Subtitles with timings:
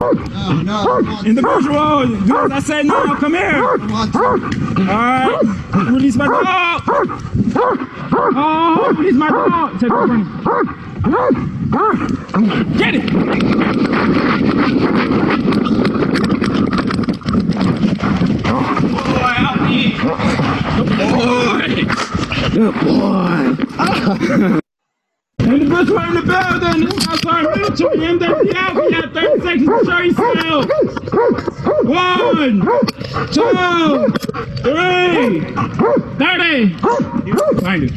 [0.00, 1.20] No, no.
[1.26, 3.62] Individual, do I said no, Come here.
[3.62, 5.42] All right.
[5.90, 6.82] Release my dog.
[8.32, 9.78] Oh, release my dog.
[9.78, 10.16] Take over.
[12.78, 13.10] Get it.
[19.20, 19.50] Boy.
[22.54, 22.96] Good boy.
[23.68, 24.60] Good boy.
[25.80, 26.84] Individual in the building.
[26.84, 27.96] This is outside military.
[27.96, 28.72] MWF.
[28.76, 30.64] We have 30 seconds to show yourself.
[31.86, 32.60] One,
[33.32, 34.12] two,
[34.60, 35.40] three,
[36.18, 36.76] 30.
[37.62, 37.92] Find it.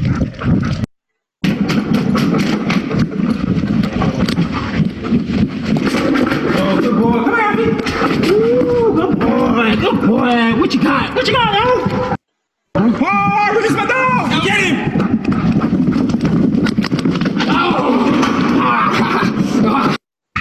[6.55, 7.19] Oh, good boy.
[7.25, 7.73] Come here.
[8.31, 9.75] Ooh, good boy.
[9.75, 10.39] Good boy.
[10.57, 11.13] What you got?
[11.15, 12.15] What you got, Al?
[12.77, 14.43] Oh, release my dog.
[14.45, 14.92] Get him.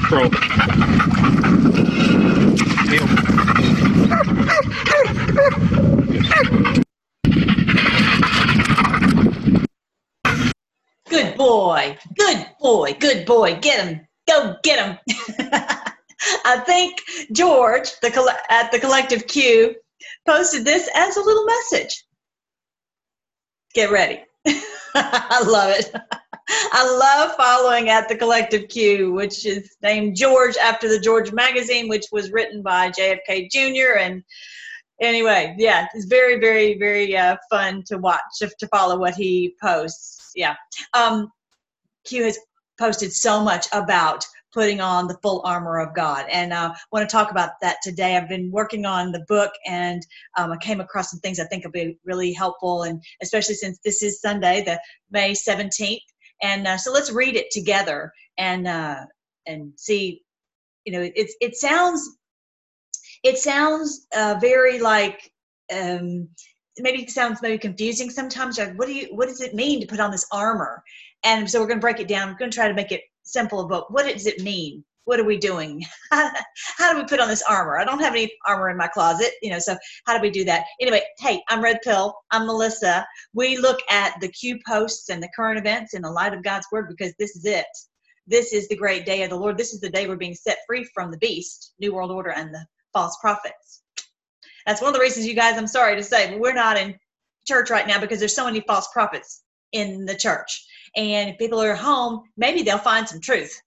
[0.08, 0.28] Bro.
[11.08, 11.98] Good boy.
[12.16, 12.96] Good boy.
[13.00, 13.58] Good boy.
[13.60, 14.06] Get him.
[14.28, 14.98] Go get him.
[16.44, 17.00] I think
[17.32, 19.74] George the at the Collective Q
[20.28, 22.04] posted this as a little message.
[23.74, 24.22] Get ready.
[24.94, 25.92] I love it.
[26.48, 31.88] I love following at the Collective Q, which is named George after the George magazine,
[31.88, 33.98] which was written by JFK Jr.
[33.98, 34.22] And
[35.00, 40.32] anyway, yeah, it's very, very, very uh, fun to watch, to, follow what he posts.
[40.34, 40.54] Yeah.
[40.94, 41.30] Um,
[42.04, 42.38] Q has
[42.78, 46.26] posted so much about putting on the full armor of God.
[46.30, 48.16] And I uh, want to talk about that today.
[48.16, 50.04] I've been working on the book and
[50.36, 53.78] um, I came across some things I think will be really helpful, and especially since
[53.84, 54.78] this is Sunday, the
[55.10, 56.00] May 17th.
[56.42, 59.04] And uh, so let's read it together and uh,
[59.46, 60.22] and see.
[60.84, 62.16] You know, it it sounds
[63.22, 65.30] it sounds uh, very like
[65.72, 66.28] um,
[66.78, 68.58] maybe it sounds maybe confusing sometimes.
[68.58, 70.82] Like, what do you what does it mean to put on this armor?
[71.24, 72.28] And so we're going to break it down.
[72.28, 73.68] We're going to try to make it simple.
[73.68, 74.84] But what does it mean?
[75.04, 75.84] What are we doing?
[76.10, 77.78] how do we put on this armor?
[77.78, 79.58] I don't have any armor in my closet, you know.
[79.58, 79.76] So
[80.06, 80.64] how do we do that?
[80.80, 82.14] Anyway, hey, I'm Red Pill.
[82.30, 83.06] I'm Melissa.
[83.34, 86.66] We look at the Q posts and the current events in the light of God's
[86.70, 87.66] word because this is it.
[88.26, 89.58] This is the great day of the Lord.
[89.58, 92.54] This is the day we're being set free from the beast, New World Order, and
[92.54, 93.82] the false prophets.
[94.66, 96.94] That's one of the reasons, you guys, I'm sorry to say, but we're not in
[97.46, 99.42] church right now because there's so many false prophets
[99.72, 100.64] in the church.
[100.94, 103.60] And if people are home, maybe they'll find some truth.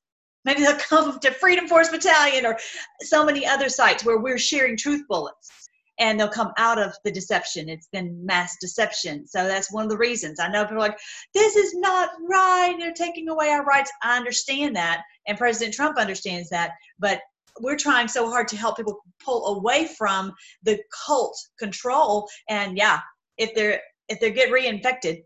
[0.45, 2.57] Maybe they'll come to Freedom Force Battalion or
[3.01, 5.51] so many other sites where we're sharing truth bullets
[5.97, 7.69] and they'll come out of the deception.
[7.69, 9.25] It's been mass deception.
[9.27, 10.39] So that's one of the reasons.
[10.39, 10.99] I know people are like,
[11.33, 12.75] this is not right.
[12.77, 13.91] They're taking away our rights.
[14.03, 15.01] I understand that.
[15.27, 16.71] And President Trump understands that.
[16.99, 17.21] But
[17.61, 20.33] we're trying so hard to help people pull away from
[20.63, 22.27] the cult control.
[22.49, 22.99] And yeah,
[23.37, 25.23] if they're if they get reinfected,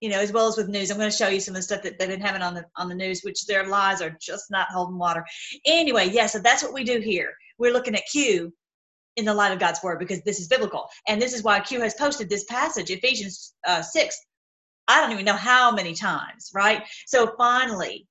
[0.00, 0.90] you know, as well as with news.
[0.90, 2.64] I'm going to show you some of the stuff that they've been having on the
[2.76, 5.24] on the news, which their lies are just not holding water.
[5.64, 7.34] Anyway, yeah, so that's what we do here.
[7.58, 8.52] We're looking at Q
[9.16, 11.80] in the light of God's word because this is biblical, and this is why Q
[11.80, 14.18] has posted this passage, Ephesians uh, six.
[14.86, 16.82] I don't even know how many times, right?
[17.06, 18.06] So finally,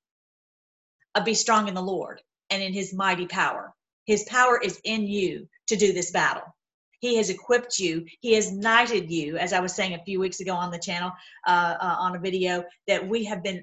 [1.14, 3.72] uh, be strong in the Lord and in His mighty power.
[4.06, 6.54] His power is in you to do this battle.
[7.00, 8.04] He has equipped you.
[8.20, 11.12] He has knighted you, as I was saying a few weeks ago on the channel,
[11.46, 13.62] uh, uh, on a video, that we have been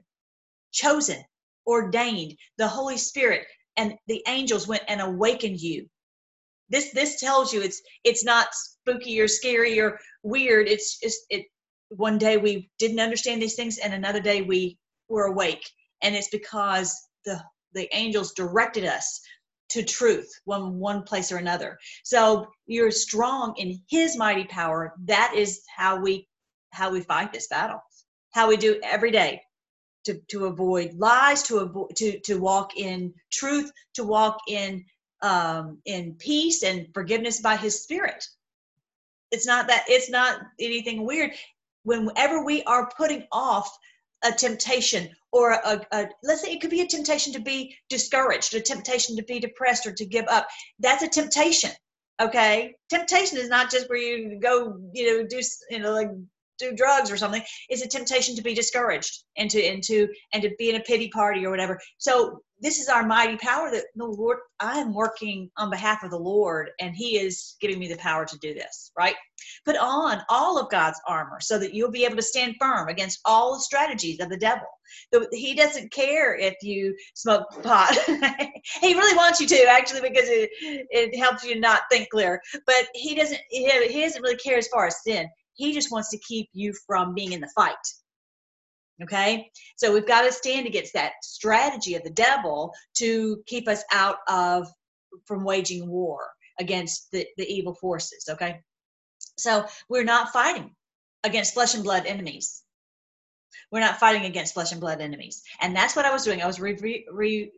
[0.71, 1.23] chosen,
[1.67, 2.37] ordained.
[2.57, 3.45] The Holy Spirit
[3.77, 5.89] and the angels went and awakened you.
[6.69, 10.67] This this tells you it's it's not spooky or scary or weird.
[10.67, 11.45] It's just it.
[11.89, 15.63] One day we didn't understand these things, and another day we were awake,
[16.01, 19.21] and it's because the the angels directed us
[19.69, 21.77] to truth one one place or another.
[22.03, 24.93] So you're strong in his mighty power.
[25.05, 26.27] That is how we
[26.71, 27.81] how we fight this battle.
[28.31, 29.41] How we do every day
[30.05, 34.85] to to avoid lies to avoid to to walk in truth to walk in
[35.21, 38.23] um in peace and forgiveness by his spirit.
[39.31, 41.31] It's not that it's not anything weird.
[41.83, 43.75] Whenever we are putting off
[44.23, 48.55] a temptation or a, a, let's say it could be a temptation to be discouraged
[48.55, 50.47] a temptation to be depressed or to give up.
[50.79, 51.71] That's a temptation
[52.21, 52.73] okay?
[52.89, 56.09] Temptation is not just where you go you know do you know like
[56.57, 60.43] do drugs or something is a temptation to be discouraged and to and to and
[60.43, 61.79] to be in a pity party or whatever.
[61.97, 66.09] So this is our mighty power that the lord i am working on behalf of
[66.09, 69.15] the lord and he is giving me the power to do this right?
[69.65, 73.19] Put on all of god's armor so that you'll be able to stand firm against
[73.25, 74.67] all the strategies of the devil.
[75.31, 77.95] He doesn't care if you smoke pot.
[78.81, 82.41] He really wants you to actually because it, it helps you not think clear.
[82.65, 86.09] But he doesn't he, he doesn't really care as far as sin he just wants
[86.09, 87.75] to keep you from being in the fight.
[89.03, 93.83] Okay, so we've got to stand against that strategy of the devil to keep us
[93.91, 94.67] out of
[95.25, 96.29] from waging war
[96.59, 98.25] against the, the evil forces.
[98.29, 98.61] Okay,
[99.37, 100.73] so we're not fighting
[101.25, 102.61] against flesh and blood enemies.
[103.71, 106.41] We're not fighting against flesh and blood enemies, and that's what I was doing.
[106.41, 107.51] I was re, re,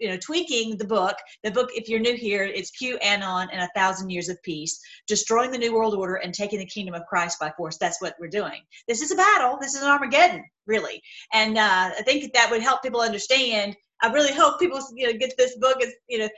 [0.00, 1.16] you know tweaking the book.
[1.44, 5.50] The book if you're new here it's qanon and a thousand years of peace destroying
[5.50, 7.76] the new world order and taking the kingdom of christ by force.
[7.78, 8.62] That's what we're doing.
[8.88, 9.58] This is a battle.
[9.60, 11.02] This is an armageddon really.
[11.32, 13.76] And uh, i think that would help people understand.
[14.02, 15.82] I really hope people you know get this book.
[15.82, 16.28] Is you know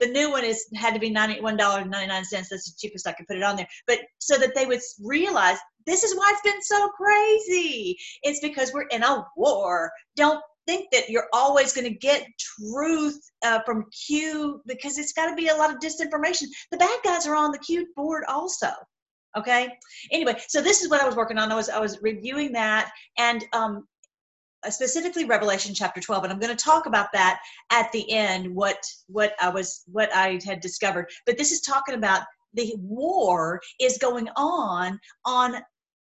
[0.00, 3.42] the new one is had to be $91.99 that's the cheapest i could put it
[3.44, 3.68] on there.
[3.86, 7.96] But so that they would realize this is why it's been so crazy.
[8.22, 9.90] It's because we're in a war.
[10.16, 15.28] Don't think that you're always going to get truth uh, from Q because it's got
[15.28, 16.46] to be a lot of disinformation.
[16.70, 18.68] The bad guys are on the Q board also.
[19.36, 19.70] Okay.
[20.10, 21.50] Anyway, so this is what I was working on.
[21.50, 23.86] I was I was reviewing that and um,
[24.64, 28.54] uh, specifically Revelation chapter 12, and I'm going to talk about that at the end.
[28.54, 28.76] What
[29.06, 32.22] what I was what I had discovered, but this is talking about
[32.54, 35.56] the war is going on on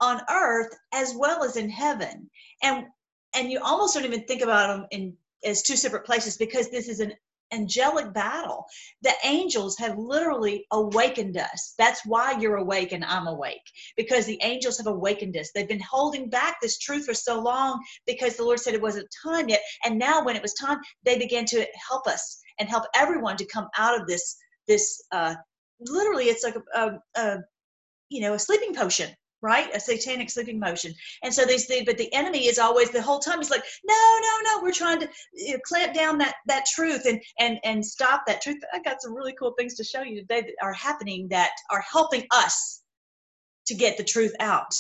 [0.02, 2.30] on earth as well as in heaven
[2.64, 2.86] and
[3.36, 6.88] and you almost don't even think about them in as two separate places because this
[6.88, 7.14] is an
[7.52, 8.66] angelic battle.
[9.04, 11.76] The angels have literally awakened us.
[11.78, 13.62] That's why you're awake and I'm awake
[13.96, 15.52] because the angels have awakened us.
[15.54, 19.08] They've been holding back this truth for so long because the Lord said it wasn't
[19.24, 19.62] time yet.
[19.86, 23.46] And now, when it was time, they began to help us and help everyone to
[23.46, 24.38] come out of this.
[24.68, 25.36] This uh,
[25.80, 27.38] literally, it's like a, a, a
[28.10, 29.10] you know a sleeping potion
[29.44, 29.70] right?
[29.76, 30.94] A satanic sleeping motion.
[31.22, 33.40] And so these, but the enemy is always the whole time.
[33.40, 34.64] He's like, no, no, no.
[34.64, 38.42] We're trying to you know, clamp down that that truth and and and stop that
[38.42, 38.58] truth.
[38.74, 41.82] I got some really cool things to show you today that are happening that are
[41.82, 42.82] helping us
[43.68, 44.74] to get the truth out.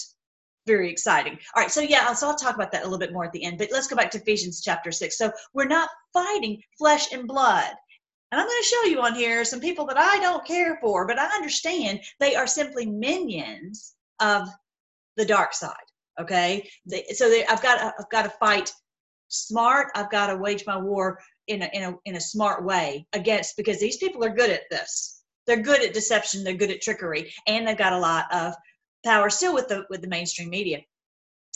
[0.65, 1.37] Very exciting.
[1.55, 3.43] All right, so yeah, so I'll talk about that a little bit more at the
[3.43, 3.57] end.
[3.57, 5.17] But let's go back to Ephesians chapter six.
[5.17, 7.69] So we're not fighting flesh and blood.
[8.31, 11.05] And I'm going to show you on here some people that I don't care for,
[11.05, 14.47] but I understand they are simply minions of
[15.17, 15.75] the dark side.
[16.19, 18.71] Okay, they, so they, I've got I've got to fight
[19.29, 19.87] smart.
[19.95, 23.57] I've got to wage my war in a in a in a smart way against
[23.57, 25.23] because these people are good at this.
[25.47, 26.43] They're good at deception.
[26.43, 28.53] They're good at trickery, and they've got a lot of
[29.05, 30.81] power still with the with the mainstream media.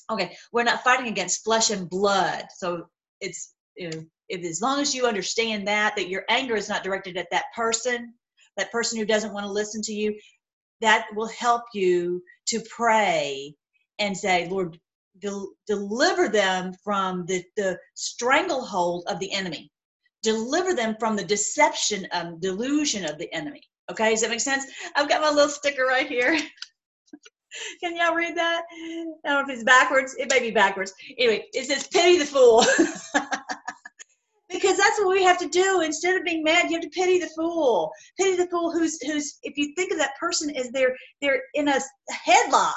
[0.10, 2.45] Okay, we're not fighting against flesh and blood.
[2.57, 2.88] So
[3.21, 6.83] it's you know, if, as long as you understand that that your anger is not
[6.83, 8.13] directed at that person,
[8.57, 10.18] that person who doesn't want to listen to you,
[10.81, 13.56] that will help you to pray
[14.00, 14.79] and say, Lord,
[15.19, 19.71] del- deliver them from the, the stranglehold of the enemy.
[20.24, 23.62] Deliver them from the deception and delusion of the enemy.
[23.89, 24.65] Okay, does that make sense?
[24.95, 26.38] I've got my little sticker right here.
[27.81, 28.63] Can y'all read that?
[28.71, 30.15] I don't know if it's backwards.
[30.19, 30.94] It may be backwards.
[31.18, 32.63] Anyway, it says, Pity the fool.
[34.49, 35.81] because that's what we have to do.
[35.81, 37.91] Instead of being mad you have to pity the fool.
[38.19, 41.67] Pity the fool who's who's if you think of that person as they're they're in
[41.67, 41.79] a
[42.11, 42.73] headlock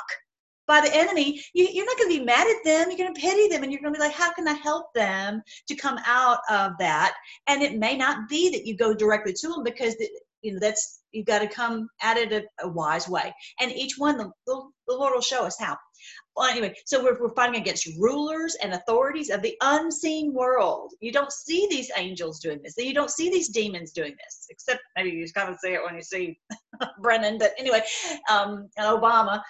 [0.67, 2.89] by the enemy you, you're not going to be mad at them.
[2.89, 4.87] You're going to pity them and you're going to be like how can i help
[4.95, 7.15] them to come out of that?
[7.47, 10.09] And it may not be that you go directly to them because the,
[10.43, 13.35] you know that's you've got to come at it a, a wise way.
[13.61, 15.77] And each one the, the lord will show us how
[16.37, 20.93] well, anyway, so we're, we're fighting against rulers and authorities of the unseen world.
[21.01, 22.75] You don't see these angels doing this.
[22.79, 25.97] You don't see these demons doing this, except maybe you kind of see it when
[25.97, 26.39] you see
[27.03, 27.39] Brennan.
[27.39, 27.83] But anyway,
[28.31, 29.43] um, and Obama.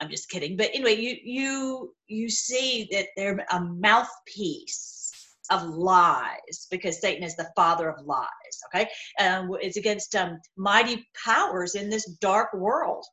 [0.00, 0.56] I'm just kidding.
[0.56, 5.12] But anyway, you you you see that they're a mouthpiece
[5.50, 8.28] of lies because Satan is the father of lies.
[8.66, 13.04] Okay, um, it's against um, mighty powers in this dark world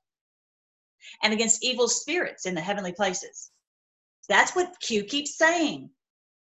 [1.23, 3.51] and against evil spirits in the heavenly places.
[4.27, 5.89] That's what Q keeps saying.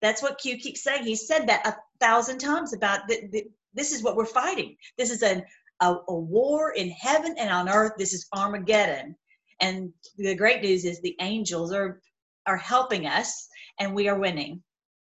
[0.01, 1.03] That's what Q keeps saying.
[1.03, 4.75] He said that a thousand times about the, the, this is what we're fighting.
[4.97, 5.43] This is an,
[5.79, 7.93] a, a war in heaven and on earth.
[7.97, 9.15] This is Armageddon.
[9.61, 12.01] And the great news is the angels are
[12.47, 13.47] are helping us,
[13.79, 14.63] and we are winning,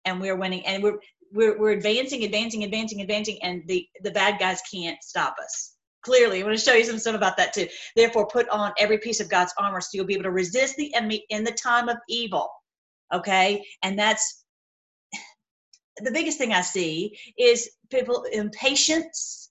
[0.04, 0.98] and we are winning, and we're
[1.32, 5.73] we're, we're advancing, advancing, advancing, advancing, and the the bad guys can't stop us.
[6.04, 6.38] Clearly.
[6.38, 7.66] I'm going to show you some stuff about that too.
[7.96, 10.94] Therefore, put on every piece of God's armor so you'll be able to resist the
[10.94, 12.48] enemy in the time of evil.
[13.12, 13.64] Okay?
[13.82, 14.44] And that's
[15.98, 19.50] the biggest thing I see is people impatience,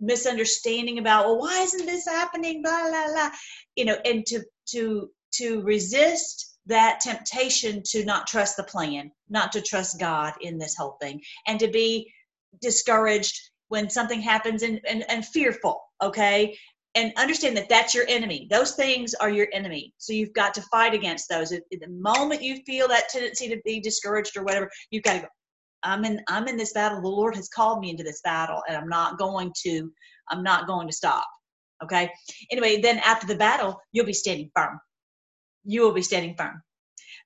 [0.00, 2.62] misunderstanding about, well, why isn't this happening?
[2.62, 3.30] Blah, blah, blah.
[3.76, 9.52] You know, and to to to resist that temptation to not trust the plan, not
[9.52, 12.12] to trust God in this whole thing, and to be
[12.60, 16.56] discouraged when something happens and, and, and fearful, okay?
[16.94, 18.48] And understand that that's your enemy.
[18.50, 19.94] Those things are your enemy.
[19.96, 21.52] So you've got to fight against those.
[21.52, 25.20] At the moment you feel that tendency to be discouraged or whatever, you've got to
[25.20, 25.28] go,
[25.84, 27.00] I'm in I'm in this battle.
[27.00, 29.90] The Lord has called me into this battle and I'm not going to
[30.28, 31.26] I'm not going to stop.
[31.82, 32.10] Okay?
[32.50, 34.78] Anyway, then after the battle, you'll be standing firm
[35.64, 36.62] you will be standing firm.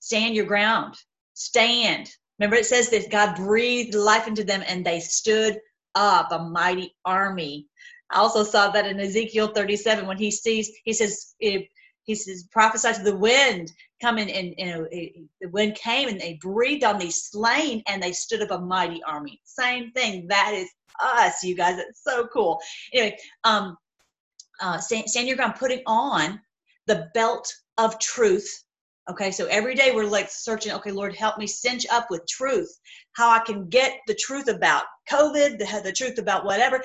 [0.00, 0.94] Stand your ground.
[1.34, 2.08] Stand.
[2.38, 5.58] Remember, it says that God breathed life into them and they stood
[5.94, 7.66] up, a mighty army.
[8.10, 12.92] I also saw that in Ezekiel 37 when he sees, he says, he says, prophesy
[12.94, 14.86] to the wind coming and you know
[15.40, 19.02] the wind came and they breathed on these slain and they stood up a mighty
[19.02, 19.40] army.
[19.44, 20.26] Same thing.
[20.28, 20.68] That is
[21.02, 21.78] us, you guys.
[21.78, 22.60] It's so cool.
[22.92, 23.76] Anyway, um,
[24.60, 26.40] uh, stand, stand your ground, putting on
[26.86, 28.48] the belt of truth.
[29.08, 32.72] Okay, so every day we're like searching, okay, Lord, help me cinch up with truth,
[33.12, 36.82] how I can get the truth about COVID, the, the truth about whatever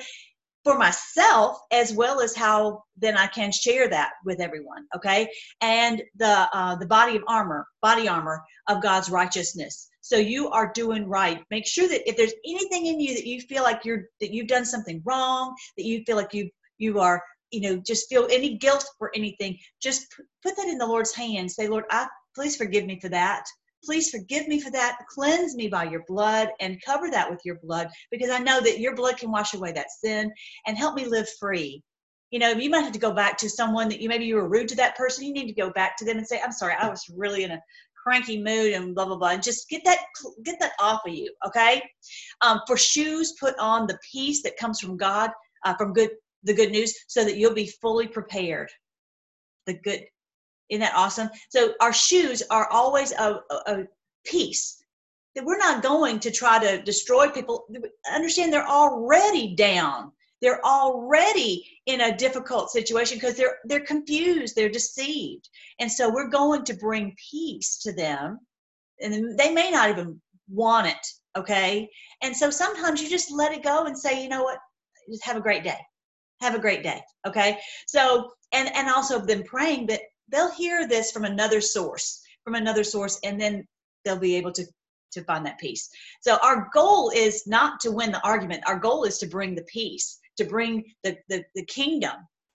[0.64, 4.86] for myself, as well as how then I can share that with everyone.
[4.96, 5.28] Okay,
[5.60, 9.88] and the uh, the body of armor, body armor of God's righteousness.
[10.00, 11.42] So you are doing right.
[11.50, 14.48] Make sure that if there's anything in you that you feel like you're that you've
[14.48, 18.56] done something wrong, that you feel like you you are you know just feel any
[18.56, 20.06] guilt for anything just
[20.42, 23.44] put that in the lord's hands say lord i please forgive me for that
[23.84, 24.98] please forgive me for that.
[25.08, 28.80] Cleanse me by your blood and cover that with your blood because i know that
[28.80, 30.30] your blood can wash away that sin
[30.66, 31.82] and help me live free.
[32.30, 34.48] You know you might have to go back to someone that you maybe you were
[34.48, 35.24] rude to that person.
[35.24, 37.50] You need to go back to them and say i'm sorry i was really in
[37.52, 37.62] a
[38.02, 39.30] cranky mood and blah blah blah.
[39.30, 40.00] And just get that
[40.44, 41.82] get that off of you okay?
[42.40, 45.30] Um, for shoes put on the peace that comes from god
[45.64, 46.10] uh, from good
[46.44, 48.70] the good news so that you'll be fully prepared.
[49.66, 50.04] The good,
[50.72, 51.28] isn't that awesome?
[51.50, 53.84] So our shoes are always a, a, a
[54.24, 54.82] peace
[55.34, 57.66] that we're not going to try to destroy people.
[58.10, 60.12] Understand they're already down.
[60.40, 65.48] They're already in a difficult situation because they're they're confused, they're deceived.
[65.78, 68.40] And so we're going to bring peace to them.
[69.00, 71.90] And they may not even want it, okay?
[72.22, 74.58] And so sometimes you just let it go and say, you know what,
[75.10, 75.78] just have a great day
[76.40, 80.00] have a great day okay so and and also them praying that
[80.32, 83.66] they'll hear this from another source from another source and then
[84.04, 84.64] they'll be able to
[85.12, 89.04] to find that peace so our goal is not to win the argument our goal
[89.04, 92.14] is to bring the peace to bring the the, the kingdom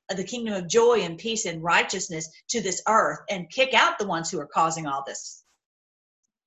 [0.09, 3.99] uh, the kingdom of joy and peace and righteousness to this earth and kick out
[3.99, 5.43] the ones who are causing all this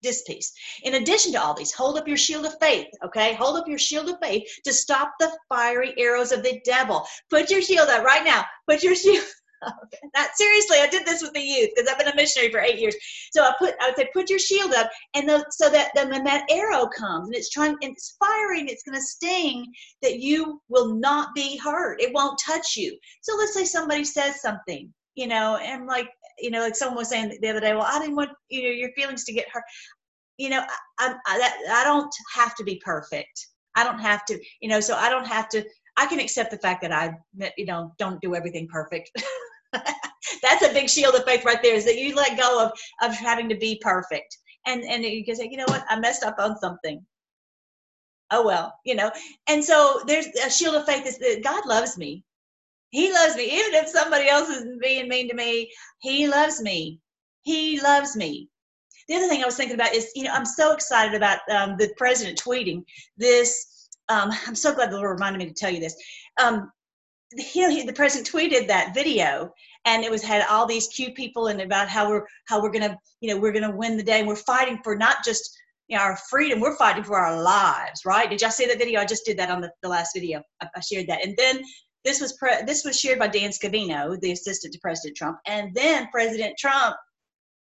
[0.03, 0.53] this piece.
[0.83, 3.35] In addition to all these, hold up your shield of faith, okay?
[3.35, 7.07] Hold up your shield of faith to stop the fiery arrows of the devil.
[7.29, 8.45] Put your shield up right now.
[8.69, 9.25] Put your shield.
[10.17, 12.79] Not seriously, I did this with the youth because I've been a missionary for eight
[12.79, 12.97] years.
[13.33, 16.11] So I put, I would say, put your shield up, and the, so that then
[16.11, 19.67] when that arrow comes and it's trying, and it's firing, it's going to sting,
[20.03, 22.01] that you will not be hurt.
[22.01, 22.97] It won't touch you.
[23.23, 26.09] So let's say somebody says something, you know, and like
[26.41, 28.71] you know, like someone was saying the other day, well, I didn't want you know
[28.71, 29.65] your feelings to get hurt.
[30.39, 30.65] You know,
[30.99, 33.49] I, I, that, I don't have to be perfect.
[33.77, 35.65] I don't have to, you know, so I don't have to.
[35.97, 37.13] I can accept the fact that I,
[37.59, 39.11] you know, don't do everything perfect.
[40.43, 41.75] That's a big shield of faith right there.
[41.75, 42.73] Is that you let go of
[43.03, 44.37] of having to be perfect,
[44.67, 47.05] and and you can say, you know what, I messed up on something.
[48.31, 49.11] Oh well, you know.
[49.49, 52.25] And so there's a shield of faith is that God loves me.
[52.91, 53.45] He loves me.
[53.45, 57.01] Even if somebody else is being mean to me, he loves me.
[57.43, 58.49] He loves me.
[59.09, 61.77] The other thing I was thinking about is, you know, I'm so excited about um,
[61.79, 62.85] the president tweeting
[63.17, 63.89] this.
[64.09, 65.97] Um, I'm so glad the Lord reminded me to tell you this.
[66.41, 66.71] Um,
[67.37, 69.53] he, the president tweeted that video,
[69.85, 72.97] and it was had all these cute people and about how we're how we're gonna,
[73.21, 74.19] you know, we're gonna win the day.
[74.19, 75.57] And we're fighting for not just
[75.89, 76.61] you know, our freedom.
[76.61, 78.31] We're fighting for our lives, right?
[78.31, 79.01] Did y'all see that video?
[79.01, 80.43] I just did that on the, the last video.
[80.61, 81.63] I, I shared that, and then
[82.05, 85.75] this was pre- this was shared by Dan Scavino, the assistant to President Trump, and
[85.75, 86.97] then President Trump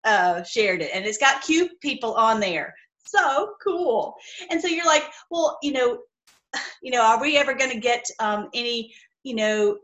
[0.03, 2.73] uh, shared it, and it's got cute people on there.
[3.07, 4.15] So cool.
[4.49, 5.99] And so you're like, well, you know,
[6.81, 8.93] you know, are we ever going to get um, any,
[9.27, 9.77] you know,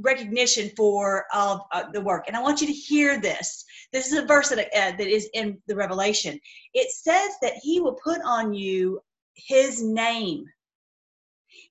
[0.00, 2.24] recognition for all of uh, the work?
[2.28, 3.64] And I want you to hear this.
[3.92, 6.40] This is a verse that uh, that is in the Revelation.
[6.74, 9.00] It says that He will put on you
[9.34, 10.46] His name.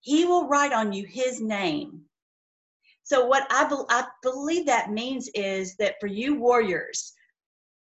[0.01, 2.03] He will write on you His name
[3.03, 7.13] So what I, be- I believe that means is that for you warriors,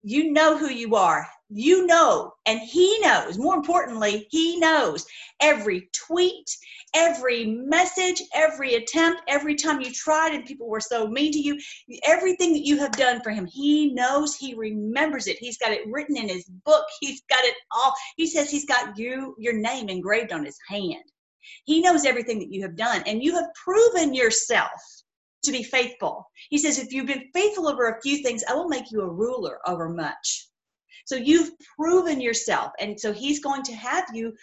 [0.04, 1.28] you know who you are.
[1.52, 3.40] You know, and he knows.
[3.40, 5.06] More importantly, he knows
[5.42, 6.46] every tweet,
[6.94, 11.60] every message, every attempt, every time you tried and people were so mean to you,
[12.04, 13.48] everything that you have done for him.
[13.48, 15.38] He knows, he remembers it.
[15.40, 16.86] He's got it written in his book.
[17.00, 17.94] He's got it all.
[18.16, 21.04] He says he's got you your name engraved on his hand.
[21.66, 24.99] He knows everything that you have done and you have proven yourself
[25.44, 26.30] to be faithful.
[26.50, 29.10] He says, If you've been faithful over a few things, I will make you a
[29.10, 30.48] ruler over much.
[31.06, 32.72] So you've proven yourself.
[32.80, 34.34] And so he's going to have you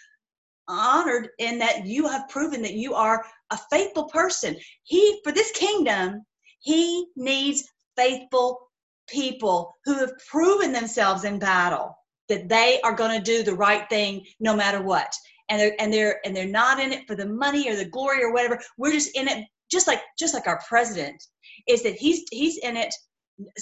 [0.67, 4.57] honored in that you have proven that you are a faithful person.
[4.83, 6.25] He, for this kingdom,
[6.59, 7.63] he needs
[7.95, 8.69] faithful
[9.07, 13.87] people who have proven themselves in battle that they are going to do the right
[13.89, 15.13] thing no matter what
[15.49, 18.21] and they're and they're and they're not in it for the money or the glory
[18.21, 21.23] or whatever we're just in it just like just like our president
[21.67, 22.93] is that he's he's in it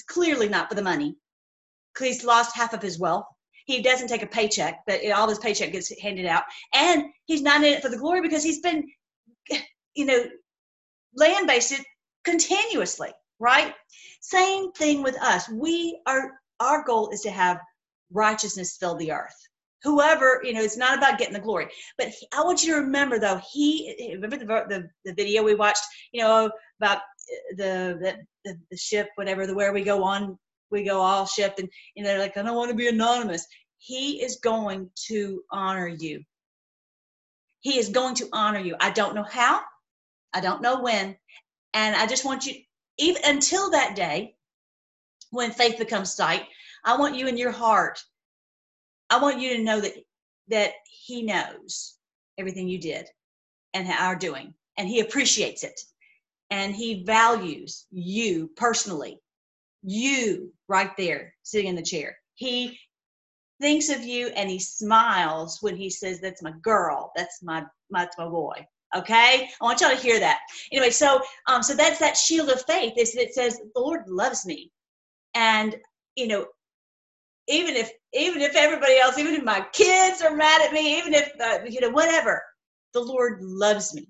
[0.07, 1.15] clearly not for the money.
[1.97, 3.25] He's lost half of his wealth.
[3.65, 6.43] He doesn't take a paycheck but all his paycheck gets handed out.
[6.73, 8.85] And he's not in it for the glory because he's been
[9.95, 10.25] you know
[11.15, 11.85] land based it
[12.23, 13.73] continuously right?
[14.21, 15.49] Same thing with us.
[15.49, 17.59] We are our goal is to have
[18.11, 19.35] righteousness fill the earth
[19.85, 21.67] whoever you know it's not about getting the glory.
[21.97, 25.55] But he, i want you to remember though he remember the, the, the video we
[25.55, 26.51] watched you know
[26.81, 30.37] about uh, the, the the ship whatever the where we go on
[30.71, 33.45] we go all ship and you know they're like i don't want to be anonymous.
[33.77, 36.23] He is going to honor you.
[37.59, 38.75] He is going to honor you.
[38.79, 39.61] I don't know how
[40.35, 41.15] i don't know when
[41.73, 42.53] and i just want you
[42.97, 44.35] even until that day
[45.31, 46.43] when faith becomes sight
[46.83, 47.99] i want you in your heart
[49.09, 49.93] I want you to know that
[50.47, 51.97] that he knows
[52.37, 53.07] everything you did
[53.73, 55.79] and are doing, and he appreciates it,
[56.51, 59.19] and he values you personally,
[59.83, 62.17] you right there sitting in the chair.
[62.35, 62.77] He
[63.61, 67.11] thinks of you and he smiles when he says, "That's my girl.
[67.15, 70.39] That's my that's my boy." Okay, I want y'all to hear that.
[70.71, 72.93] Anyway, so um, so that's that shield of faith.
[72.97, 74.71] Is that says the Lord loves me,
[75.33, 75.75] and
[76.15, 76.47] you know
[77.47, 81.13] even if even if everybody else even if my kids are mad at me even
[81.13, 82.41] if uh, you know whatever
[82.93, 84.07] the lord loves me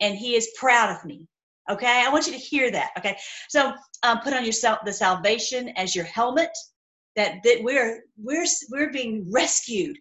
[0.00, 1.26] and he is proud of me.
[1.70, 2.04] Okay?
[2.04, 2.90] I want you to hear that.
[2.98, 3.16] Okay?
[3.48, 6.50] So um, put on yourself the salvation as your helmet
[7.16, 9.96] that that we're we're we're being rescued.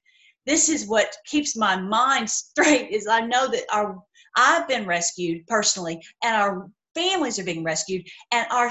[0.46, 3.98] This is what keeps my mind straight is i know that our
[4.36, 8.70] i've been rescued personally and our families are being rescued and our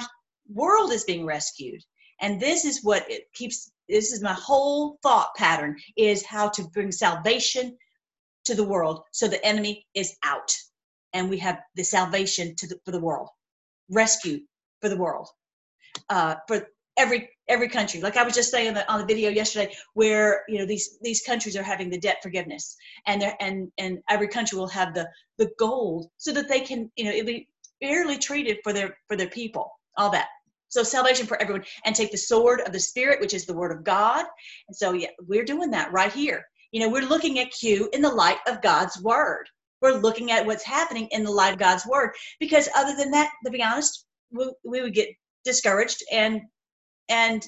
[0.53, 1.81] world is being rescued.
[2.21, 6.65] And this is what it keeps this is my whole thought pattern is how to
[6.73, 7.77] bring salvation
[8.45, 10.53] to the world so the enemy is out.
[11.13, 13.29] And we have the salvation to the, for the world.
[13.89, 14.41] Rescue
[14.81, 15.29] for the world.
[16.09, 16.67] Uh, for
[16.97, 18.01] every every country.
[18.01, 20.99] Like i was just saying on the, on the video yesterday where you know these
[21.03, 22.77] these countries are having the debt forgiveness.
[23.07, 26.91] And they and and every country will have the the gold so that they can
[26.97, 27.49] you know it'll be
[27.81, 29.71] fairly treated for their for their people.
[29.97, 30.29] All that
[30.75, 33.71] so salvation for everyone and take the sword of the spirit, which is the word
[33.71, 34.27] of God.
[34.67, 36.45] And so yeah, we're doing that right here.
[36.73, 39.49] You know, we're looking at Q in the light of God's word.
[39.81, 42.11] We're looking at what's happening in the light of God's word.
[42.41, 45.11] Because other than that, to be honest, we, we would get
[45.45, 46.41] discouraged and
[47.09, 47.47] and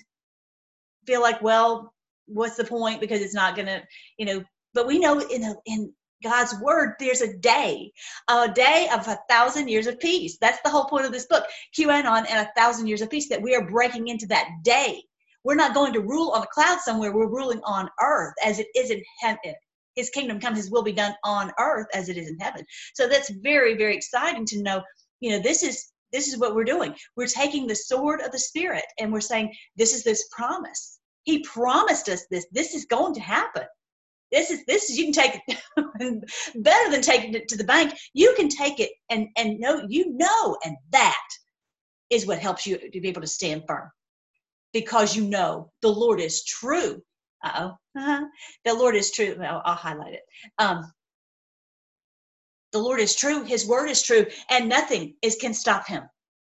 [1.05, 1.93] feel like, well,
[2.27, 3.01] what's the point?
[3.01, 3.83] Because it's not gonna,
[4.19, 7.93] you know, but we know in a, in God's word, there's a day,
[8.29, 10.39] a day of a thousand years of peace.
[10.41, 11.45] That's the whole point of this book,
[11.79, 15.03] QAnon and a thousand years of peace, that we are breaking into that day.
[15.45, 17.13] We're not going to rule on a cloud somewhere.
[17.13, 19.55] We're ruling on earth as it is in heaven.
[19.95, 22.65] His kingdom come, his will be done on earth as it is in heaven.
[22.95, 24.83] So that's very, very exciting to know,
[25.21, 26.95] you know, this is this is what we're doing.
[27.17, 30.99] We're taking the sword of the spirit and we're saying, this is this promise.
[31.25, 32.47] He promised us this.
[32.53, 33.65] This is going to happen
[34.37, 36.23] this is this is you can take it
[36.63, 37.95] better than taking it to the bank.
[38.13, 41.27] You can take it and and know you know and that
[42.11, 43.91] is what helps you to be able to stand firm
[44.75, 47.03] because you know the lord is true.
[47.45, 47.73] Uh-oh.
[47.99, 48.25] Uh-huh.
[48.67, 49.37] the lord is true.
[49.43, 50.23] I'll, I'll highlight it.
[50.59, 50.85] Um
[52.73, 53.43] the lord is true.
[53.43, 56.03] His word is true and nothing is can stop him.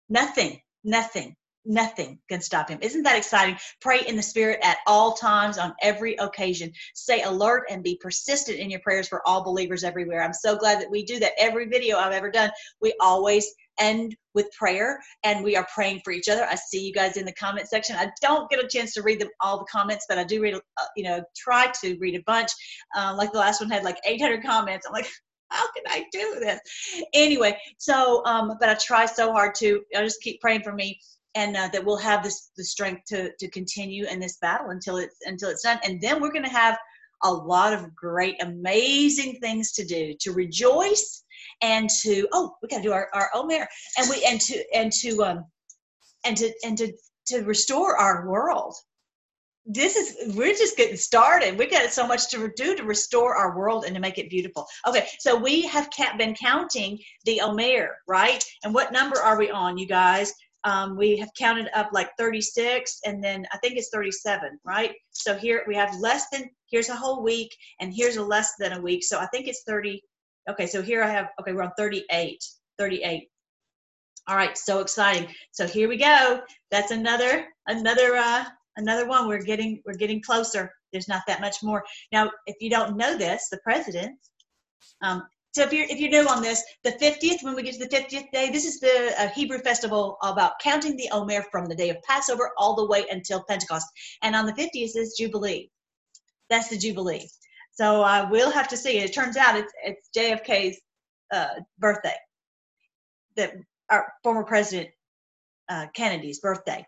[0.09, 1.35] Nothing nothing
[1.67, 2.79] nothing can stop him.
[2.81, 3.57] Isn't that exciting?
[3.81, 6.71] Pray in the Spirit at all times, on every occasion.
[6.95, 10.23] Stay alert and be persistent in your prayers for all believers everywhere.
[10.23, 11.33] I'm so glad that we do that.
[11.37, 12.49] Every video I've ever done,
[12.81, 13.47] we always
[13.79, 16.45] end with prayer and we are praying for each other.
[16.45, 17.95] I see you guys in the comment section.
[17.95, 20.55] I don't get a chance to read them all the comments, but I do read,
[20.55, 22.51] uh, you know, try to read a bunch.
[22.95, 24.85] Um, like the last one had like 800 comments.
[24.87, 25.07] I'm like,
[25.49, 26.59] how can I do this?
[27.13, 29.81] Anyway, so um, but I try so hard to.
[29.95, 30.99] I just keep praying for me,
[31.37, 34.97] and uh, that we'll have this the strength to to continue in this battle until
[34.97, 36.77] it's until it's done, and then we're going to have
[37.23, 41.23] a lot of great, amazing things to do to rejoice
[41.61, 44.91] and to oh, we got to do our our Omer, and we and to and
[44.91, 45.45] to um
[46.25, 46.91] and to and to
[47.27, 48.73] to restore our world.
[49.69, 51.59] This is we're just getting started.
[51.59, 54.65] We got so much to do to restore our world and to make it beautiful.
[54.87, 58.43] Okay so we have been counting the omer right?
[58.63, 62.99] And what number are we on you guys um, we have counted up like 36
[63.05, 64.93] and then i think it's 37 right?
[65.11, 68.73] So here we have less than here's a whole week and here's a less than
[68.73, 69.03] a week.
[69.03, 70.01] So i think it's 30
[70.49, 72.43] okay so here i have okay we're on 38
[72.77, 73.27] 38
[74.27, 75.33] all right so exciting.
[75.51, 76.41] So here we go.
[76.69, 79.27] That's another another uh another one.
[79.27, 80.71] We're getting we're getting closer.
[80.91, 81.83] There's not that much more.
[82.11, 84.17] Now if you don't know this the president
[85.01, 85.23] um,
[85.57, 87.95] so if you're if you're new on this the 50th when we get to the
[87.95, 91.89] 50th day this is the uh, hebrew festival about counting the omer from the day
[91.89, 93.87] of passover all the way until pentecost
[94.21, 95.67] and on the 50th is jubilee
[96.49, 97.27] that's the jubilee
[97.71, 100.77] so i uh, will have to see it turns out it's it's jfk's
[101.33, 102.15] uh, birthday
[103.35, 103.53] that
[103.89, 104.89] our former president
[105.69, 106.85] uh, kennedy's birthday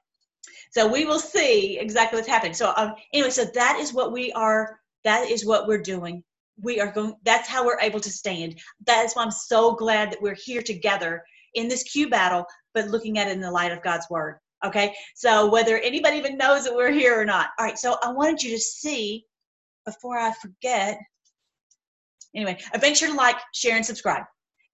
[0.72, 2.54] so we will see exactly what's happening.
[2.54, 4.80] So um, anyway, so that is what we are.
[5.04, 6.24] That is what we're doing.
[6.62, 7.16] We are going.
[7.24, 8.60] That's how we're able to stand.
[8.86, 11.24] That is why I'm so glad that we're here together
[11.56, 14.40] in this Q battle, but looking at it in the light of God's word.
[14.66, 14.94] Okay.
[15.16, 17.50] So whether anybody even knows that we're here or not.
[17.58, 17.78] All right.
[17.78, 19.26] So I wanted you to see
[19.86, 21.00] before I forget.
[22.36, 24.24] Anyway, make sure to like, share, and subscribe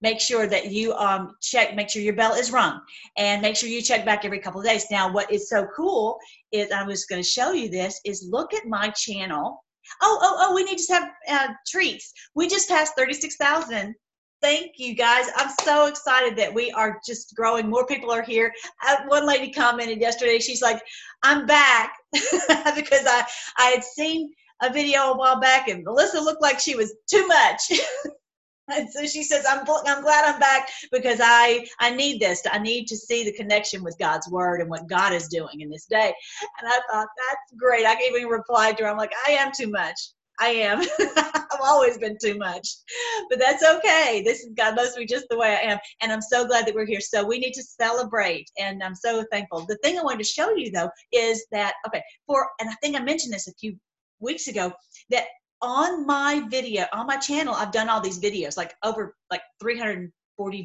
[0.02, 2.80] make sure that you um, check, make sure your bell is rung,
[3.16, 4.86] and make sure you check back every couple of days.
[4.90, 6.18] Now, what is so cool
[6.52, 9.64] is I was going to show you this is look at my channel.
[10.02, 12.12] Oh, oh, oh, we need to have uh, treats.
[12.34, 13.94] We just passed 36,000
[14.42, 15.24] thank you guys.
[15.34, 17.70] I'm so excited that we are just growing.
[17.70, 18.52] More people are here.
[18.86, 20.38] Uh, one lady commented yesterday.
[20.38, 20.80] She's like
[21.22, 23.24] i'm back because i
[23.58, 27.26] i had seen a video a while back and melissa looked like she was too
[27.26, 27.72] much
[28.68, 32.42] And so she says, I'm, I'm glad I'm back because I, I need this.
[32.50, 35.70] I need to see the connection with God's word and what God is doing in
[35.70, 36.12] this day.
[36.60, 37.86] And I thought, that's great.
[37.86, 39.96] I even replied to her, I'm like, I am too much.
[40.38, 40.80] I am.
[41.16, 42.68] I've always been too much,
[43.30, 44.22] but that's okay.
[44.24, 46.74] This is God loves me just the way I am, and I'm so glad that
[46.74, 47.00] we're here.
[47.00, 49.64] So we need to celebrate, and I'm so thankful.
[49.66, 52.96] The thing I wanted to show you though is that okay, for and I think
[52.96, 53.76] I mentioned this a few
[54.20, 54.72] weeks ago
[55.10, 55.24] that
[55.62, 60.12] on my video on my channel i've done all these videos like over like 340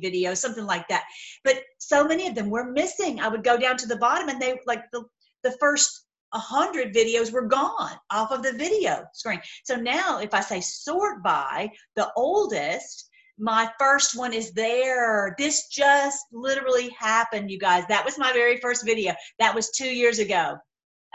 [0.01, 1.03] videos something like that.
[1.43, 3.19] But so many of them were missing.
[3.19, 5.03] I would go down to the bottom and they like the
[5.43, 9.41] the first 100 videos were gone off of the video screen.
[9.63, 15.33] So now if i say sort by the oldest my first one is there.
[15.39, 17.83] This just literally happened you guys.
[17.89, 19.15] That was my very first video.
[19.39, 20.57] That was two years ago.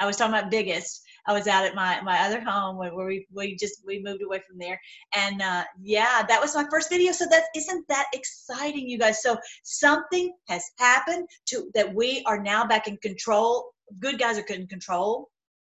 [0.01, 3.27] I was talking about biggest I was out at my my other home where, we
[3.33, 4.81] we just we moved away from there,
[5.15, 7.13] and uh, yeah, that was my first video.
[7.13, 9.23] So that isn't that exciting, you guys.
[9.23, 13.73] So something has happened to that we are now back in control.
[13.99, 15.29] Good guys are in control,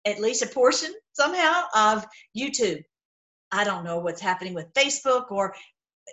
[0.06, 2.06] at least a portion somehow of
[2.38, 2.84] YouTube.
[3.52, 5.56] I don't know what's happening with Facebook or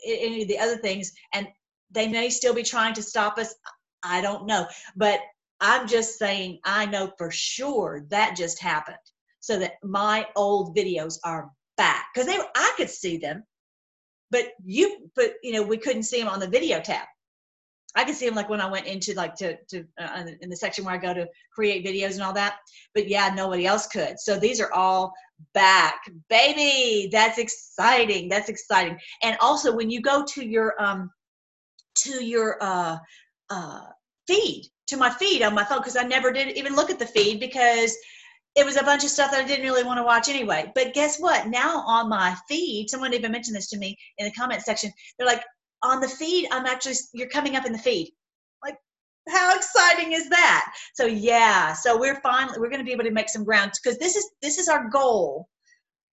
[0.07, 1.49] any of the other things, and
[1.91, 3.55] they may still be trying to stop us.
[4.05, 4.67] I don't know,
[4.97, 5.21] but
[5.61, 8.99] I'm just saying I know for sure that just happened
[9.45, 13.45] so that my old videos are back because they I could see them,
[14.31, 17.07] but you but you know we couldn't see them on the video tab.
[17.95, 20.57] I could see them like when I went into like to to uh, in the
[20.57, 22.57] section where I go to create videos and all that.
[22.95, 24.19] But yeah, nobody else could.
[24.19, 25.13] So these are all
[25.53, 27.11] back, baby.
[27.13, 28.31] That's exciting.
[28.31, 28.99] That's exciting.
[29.23, 31.11] And also when you go to your um
[31.97, 32.97] to your uh
[33.51, 33.83] uh
[34.27, 37.07] feed to my feed on my phone because I never did even look at the
[37.07, 37.95] feed because
[38.57, 40.71] it was a bunch of stuff that I didn't really want to watch anyway.
[40.75, 41.49] But guess what?
[41.49, 44.93] Now on my feed, someone even mentioned this to me in the comment section.
[45.19, 45.43] They're like,
[45.83, 48.13] on the feed, I'm actually, you're coming up in the feed.
[48.65, 48.77] Like,
[49.29, 50.73] how exciting is that?
[50.95, 53.99] So yeah, so we're finally, we're going to be able to make some ground because
[53.99, 55.49] this is, this is our goal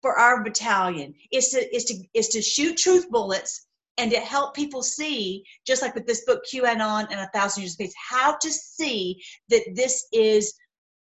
[0.01, 4.55] for our battalion is to, is to, is to shoot truth bullets and to help
[4.55, 8.35] people see, just like with this book, QAnon and A Thousand Years of Peace, how
[8.41, 10.53] to see that this is,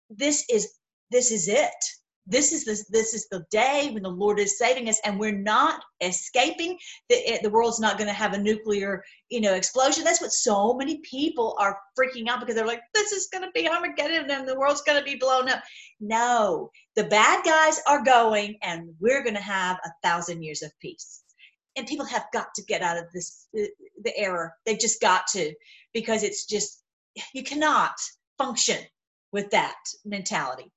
[0.08, 0.76] this is
[1.10, 1.70] this is it.
[2.28, 5.30] This is the, this is the day when the lord is saving us and we're
[5.30, 6.76] not escaping.
[7.08, 10.02] The, eh, the world's not going to have a nuclear you know explosion.
[10.02, 13.50] That's what so many people are freaking out because they're like this is going to
[13.52, 15.62] be armageddon and the world's going to be blown up.
[16.00, 20.72] No the bad guys are going and we're going to have a thousand years of
[20.80, 21.22] peace.
[21.76, 23.68] And people have got to get out of this the,
[24.02, 24.54] the error.
[24.64, 25.52] They've just got to
[25.92, 26.82] because it's just
[27.34, 27.92] you cannot
[28.36, 28.78] function
[29.30, 30.72] with that mentality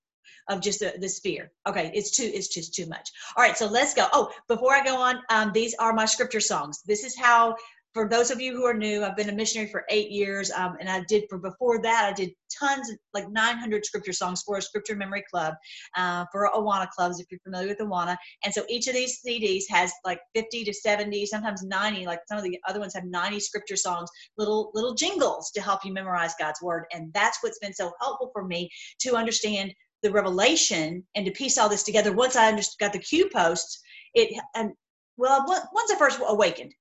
[0.49, 1.51] of just the, the sphere.
[1.67, 3.09] Okay, it's too it's just too much.
[3.37, 4.07] All right, so let's go.
[4.13, 6.81] Oh, before I go on, um, these are my scripture songs.
[6.85, 7.55] This is how
[7.93, 10.77] for those of you who are new, I've been a missionary for eight years, um,
[10.79, 14.61] and I did for before that I did tons, like 900 scripture songs for a
[14.61, 15.55] scripture memory club,
[15.97, 18.15] uh, for Awana clubs if you're familiar with Awana.
[18.43, 22.05] And so each of these CDs has like 50 to 70, sometimes 90.
[22.05, 25.83] Like some of the other ones have 90 scripture songs, little little jingles to help
[25.83, 26.85] you memorize God's word.
[26.93, 31.57] And that's what's been so helpful for me to understand the revelation and to piece
[31.57, 32.13] all this together.
[32.13, 33.81] Once I got the Q posts,
[34.13, 34.71] it and
[35.17, 36.73] well, once I first awakened,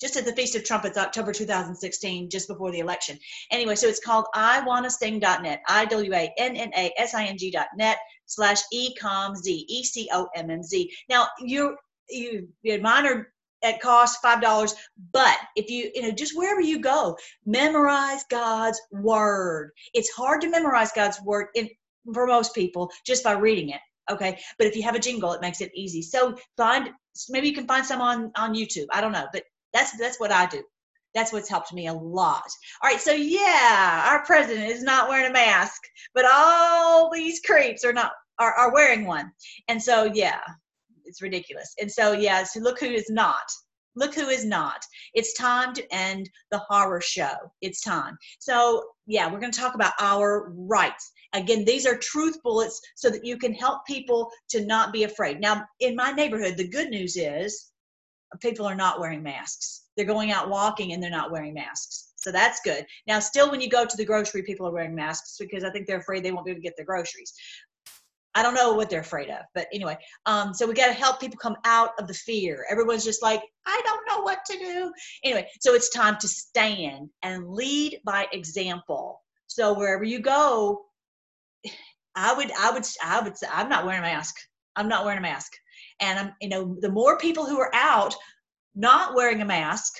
[0.00, 3.18] just at the Feast of Trumpets, October 2016, just before the election.
[3.50, 10.92] Anyway, so it's called iwannasing.net, I-W-A-N-N-A-S-I-N-G.net slash E-C-O-M-M-Z, E-C-O-M-M-Z.
[11.08, 11.76] Now, you,
[12.10, 14.74] you, mine are at cost five dollars
[15.14, 20.50] but if you you know just wherever you go memorize god's word it's hard to
[20.50, 21.66] memorize god's word in
[22.12, 25.40] for most people just by reading it okay but if you have a jingle it
[25.40, 26.90] makes it easy so find
[27.28, 29.42] maybe you can find some on on youtube i don't know but
[29.76, 30.62] that's that's what I do.
[31.14, 32.48] That's what's helped me a lot.
[32.82, 35.80] All right, so yeah, our president is not wearing a mask,
[36.14, 39.30] but all these creeps are not are, are wearing one.
[39.68, 40.40] And so yeah,
[41.04, 41.74] it's ridiculous.
[41.80, 43.44] And so yeah, so look who is not.
[43.96, 44.84] Look who is not.
[45.14, 47.34] It's time to end the horror show.
[47.62, 48.18] It's time.
[48.38, 51.12] So, yeah, we're going to talk about our rights.
[51.36, 55.40] Again, these are truth bullets so that you can help people to not be afraid.
[55.40, 57.70] Now, in my neighborhood, the good news is
[58.40, 59.84] people are not wearing masks.
[59.96, 62.12] They're going out walking and they're not wearing masks.
[62.16, 62.86] So that's good.
[63.06, 65.86] Now, still, when you go to the grocery, people are wearing masks because I think
[65.86, 67.32] they're afraid they won't be able to get their groceries.
[68.34, 69.96] I don't know what they're afraid of, but anyway.
[70.26, 72.66] Um, so we got to help people come out of the fear.
[72.70, 74.92] Everyone's just like, I don't know what to do.
[75.24, 79.22] Anyway, so it's time to stand and lead by example.
[79.46, 80.82] So wherever you go,
[82.14, 84.34] I would, I would, I would say, I'm not wearing a mask.
[84.74, 85.52] I'm not wearing a mask.
[86.00, 88.14] And I'm, you know, the more people who are out
[88.74, 89.94] not wearing a mask,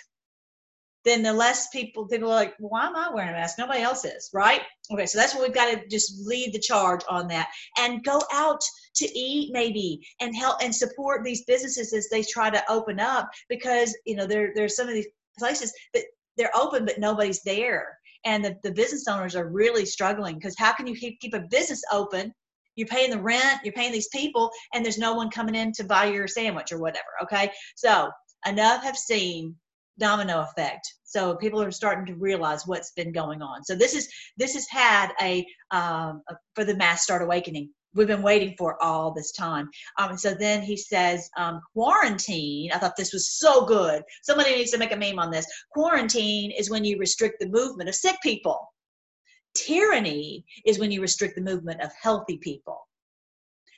[1.07, 3.59] then the less people people are like, why am I wearing a mask?
[3.59, 4.61] Nobody else is, right?
[4.93, 7.49] Okay, so that's what we've got to just lead the charge on that
[7.79, 8.61] and go out
[8.97, 13.31] to eat maybe and help and support these businesses as they try to open up
[13.49, 15.07] because you know there there's some of these
[15.39, 16.05] places that
[16.37, 20.73] they're open but nobody's there and the, the business owners are really struggling because how
[20.73, 22.33] can you keep, keep a business open
[22.77, 25.85] you're paying the rent, you're paying these people, and there's no one coming in to
[25.85, 27.07] buy your sandwich or whatever.
[27.23, 27.51] Okay.
[27.75, 28.11] So
[28.47, 29.57] enough have seen
[29.99, 30.87] domino effect.
[31.05, 33.65] So people are starting to realize what's been going on.
[33.65, 37.71] So this is this has had a, um, a for the mass start awakening.
[37.97, 39.71] We've been waiting for all this time.
[39.99, 42.71] Um, so then he says, um, quarantine.
[42.73, 44.03] I thought this was so good.
[44.23, 45.47] Somebody needs to make a meme on this.
[45.73, 48.73] Quarantine is when you restrict the movement of sick people.
[49.57, 52.87] Tyranny is when you restrict the movement of healthy people.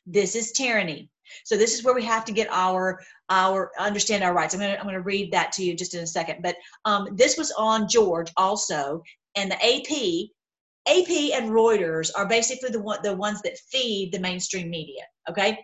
[0.07, 1.11] This is tyranny.
[1.45, 4.55] So this is where we have to get our our understand our rights.
[4.55, 6.39] I'm gonna I'm gonna read that to you just in a second.
[6.43, 9.03] But um, this was on George also,
[9.37, 10.31] and the AP.
[10.89, 15.03] AP and Reuters are basically the one, the ones that feed the mainstream media.
[15.29, 15.59] Okay,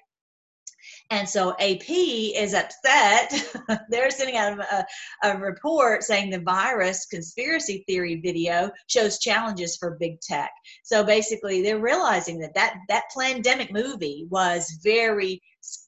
[1.10, 3.32] and so AP is upset.
[3.90, 4.86] They're sending out a,
[5.22, 10.50] a, report saying the virus conspiracy theory video shows challenges for big tech.
[10.82, 15.42] So basically, they're realizing that that, that Plandemic movie was very,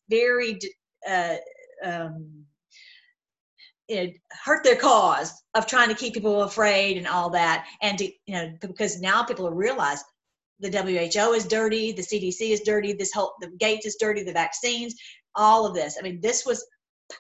[0.09, 0.59] very.
[1.09, 1.37] Uh,
[1.85, 2.46] um,
[3.89, 8.05] it hurt their cause of trying to keep people afraid and all that and to
[8.05, 10.03] you know because now people realize
[10.61, 14.33] the WHO is dirty, the CDC is dirty, this whole the Gates is dirty, the
[14.33, 14.95] vaccines,
[15.35, 15.97] all of this.
[15.99, 16.67] I mean, this was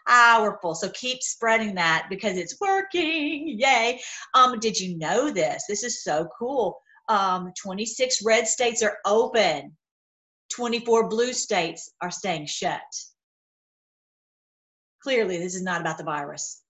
[0.09, 0.74] powerful.
[0.74, 3.59] So keep spreading that because it's working.
[3.59, 4.00] Yay.
[4.35, 5.64] Um, did you know this?
[5.68, 6.79] This is so cool.
[7.09, 9.76] Um, 26 red states are open.
[10.55, 12.81] 24 blue states are staying shut.
[15.06, 16.62] Clearly, this is not about the virus.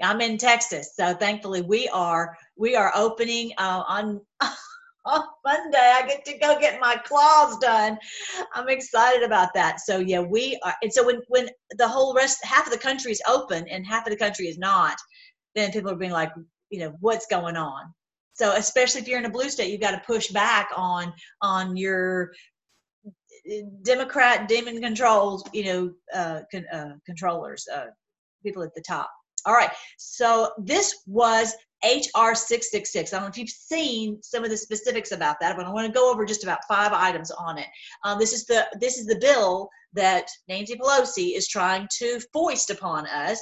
[0.00, 4.20] I'm in Texas, so thankfully we are we are opening uh, on
[5.04, 5.76] on Monday.
[5.76, 7.98] I get to go get my claws done.
[8.54, 9.80] I'm excited about that.
[9.80, 10.76] So yeah, we are.
[10.80, 14.06] And so when when the whole rest, half of the country is open and half
[14.06, 14.96] of the country is not,
[15.56, 16.30] then people are being like,
[16.70, 17.92] you know, what's going on?
[18.34, 21.76] So especially if you're in a blue state, you've got to push back on on
[21.76, 22.30] your
[23.82, 27.86] Democrat demon controlled, you know, uh, con, uh, controllers, uh,
[28.42, 29.10] people at the top.
[29.46, 29.70] All right.
[29.98, 33.12] So this was HR 666.
[33.12, 35.86] I don't know if you've seen some of the specifics about that, but I want
[35.86, 37.66] to go over just about five items on it.
[38.04, 42.70] Um, this is the this is the bill that Nancy Pelosi is trying to foist
[42.70, 43.38] upon us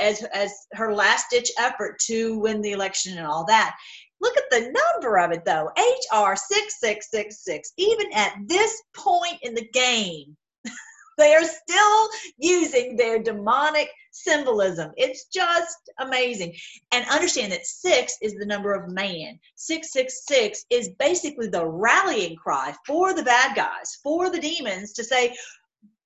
[0.00, 3.74] as as her last ditch effort to win the election and all that.
[4.20, 7.72] Look at the number of it though, HR 6666.
[7.76, 10.36] Even at this point in the game,
[11.18, 14.92] they are still using their demonic symbolism.
[14.96, 16.54] It's just amazing.
[16.92, 19.38] And understand that six is the number of man.
[19.56, 25.34] 666 is basically the rallying cry for the bad guys, for the demons to say,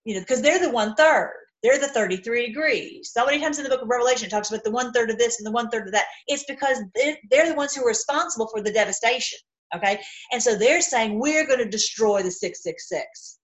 [0.05, 1.33] you know, because they're the one third.
[1.63, 3.11] They're the 33 degrees.
[3.13, 5.19] So many times in the book of Revelation it talks about the one third of
[5.19, 6.07] this and the one third of that.
[6.27, 9.39] It's because they're, the ones who are responsible for the devastation.
[9.75, 10.01] Okay.
[10.33, 13.41] And so they're saying we're going to destroy the 666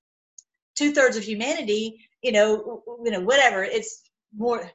[0.77, 3.65] two thirds of humanity, you know, you know, whatever.
[3.65, 4.03] It's
[4.37, 4.71] more.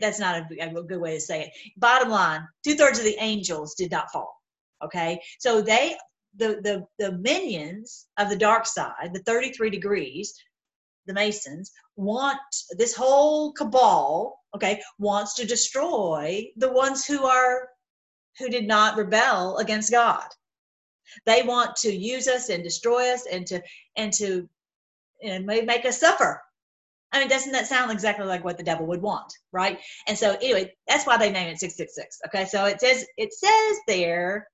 [0.00, 1.50] That's not a, a good way to say it.
[1.78, 4.34] Bottom line, two thirds of the angels did not fall.
[4.84, 5.96] Okay, so they
[6.36, 10.34] the the the minions of the dark side, the 33 degrees,
[11.08, 12.38] the Masons want
[12.76, 14.38] this whole cabal.
[14.54, 17.68] Okay, wants to destroy the ones who are
[18.38, 20.26] who did not rebel against God.
[21.26, 23.62] They want to use us and destroy us and to
[23.96, 24.48] and to
[25.22, 26.40] and make us suffer.
[27.10, 29.78] I mean, doesn't that sound exactly like what the devil would want, right?
[30.06, 32.20] And so anyway, that's why they name it 666.
[32.26, 34.46] Okay, so it says it says there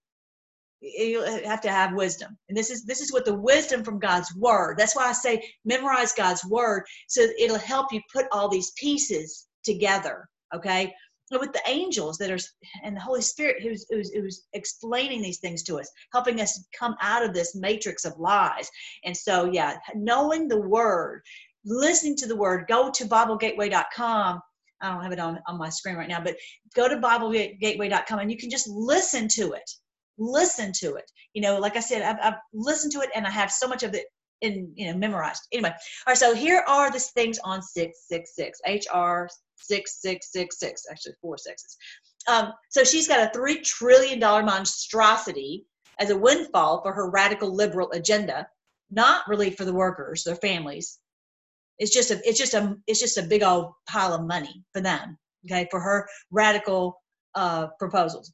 [0.84, 2.36] you have to have wisdom.
[2.48, 5.42] And this is this is what the wisdom from god's word that's why i say
[5.64, 10.94] memorize god's word so it'll help you put all these pieces together okay?
[11.32, 12.38] With the angels that are
[12.84, 16.94] and the holy spirit who's, who's, who's explaining these things to us helping us come
[17.00, 18.68] out of this matrix of lies.
[19.04, 21.22] And so yeah knowing the word
[21.64, 24.40] listening to the word go to biblegateway.com
[24.82, 26.36] i don't have it on, on my screen right now but
[26.76, 29.68] go to biblegateway.com and you can just listen to it
[30.18, 33.30] listen to it you know like i said I've, I've listened to it and i
[33.30, 34.06] have so much of it
[34.40, 38.60] in you know memorized anyway all right so here are the things on 666
[38.92, 41.76] hr 6666, actually four sixes.
[42.28, 45.64] Um, so she's got a $3 trillion monstrosity
[45.98, 48.46] as a windfall for her radical liberal agenda,
[48.90, 50.98] not relief for the workers, their families.
[51.78, 54.80] It's just a, it's just a, it's just a big old pile of money for
[54.80, 55.18] them.
[55.46, 56.96] Okay, for her radical
[57.34, 58.32] uh, proposals.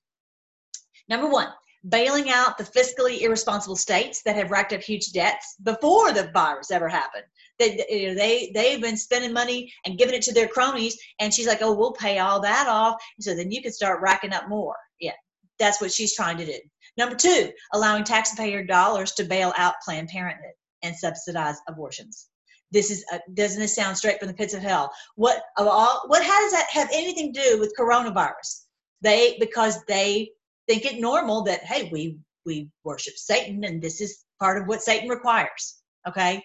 [1.08, 1.48] Number one,
[1.88, 6.70] bailing out the fiscally irresponsible states that have racked up huge debts before the virus
[6.70, 7.24] ever happened.
[7.58, 11.32] They, you know, they they've been spending money and giving it to their cronies, and
[11.32, 14.48] she's like, "Oh, we'll pay all that off." so then you can start racking up
[14.48, 14.76] more.
[15.00, 15.12] Yeah,
[15.58, 16.58] that's what she's trying to do.
[16.96, 22.28] Number two, allowing taxpayer dollars to bail out Planned Parenthood and subsidize abortions.
[22.72, 24.92] This is uh, doesn't this sound straight from the pits of hell?
[25.16, 26.02] What of all?
[26.06, 28.64] What how does that have anything to do with coronavirus?
[29.02, 30.30] They because they
[30.70, 34.80] think it normal that hey we we worship satan and this is part of what
[34.80, 36.42] satan requires okay?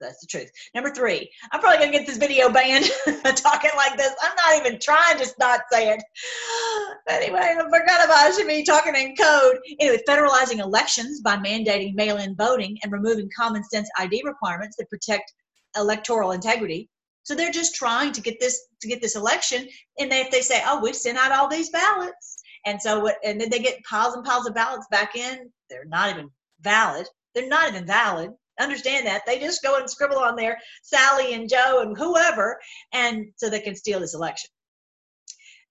[0.00, 0.50] That's the truth.
[0.74, 2.86] Number three i'm probably to get this video banned
[3.36, 4.14] talking like this.
[4.22, 6.02] I'm not even trying to not say it.
[7.08, 9.58] Anyway i forgot about I should be talking in code.
[9.78, 15.32] Anyway federalizing elections by mandating mail-in voting and removing common sense id requirements that protect
[15.76, 16.88] electoral integrity.
[17.24, 19.68] So they're just trying to get this to get this election.
[19.98, 23.16] And they, if they say oh we've sent out all these ballots and so what,
[23.24, 25.50] and then they get piles and piles of ballots back in.
[25.68, 27.06] They're not even valid.
[27.34, 28.30] They're not even valid.
[28.58, 29.22] Understand that.
[29.26, 32.58] They just go and scribble on there Sally and Joe and whoever,
[32.92, 34.50] and so they can steal this election.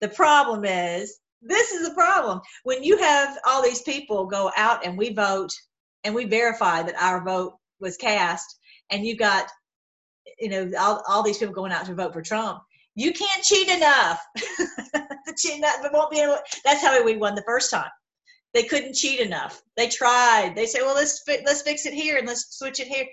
[0.01, 2.41] The problem is, this is the problem.
[2.63, 5.51] When you have all these people go out and we vote
[6.03, 8.57] and we verify that our vote was cast,
[8.89, 9.47] and you got,
[10.39, 12.61] you know, all, all these people going out to vote for Trump,
[12.99, 14.21] you can't cheat enough.
[15.93, 16.35] won't be.
[16.65, 17.89] That's how we won the first time.
[18.53, 19.61] They couldn't cheat enough.
[19.77, 20.53] They tried.
[20.55, 23.05] They said, "Well, let's let's fix it here and let's switch it here,"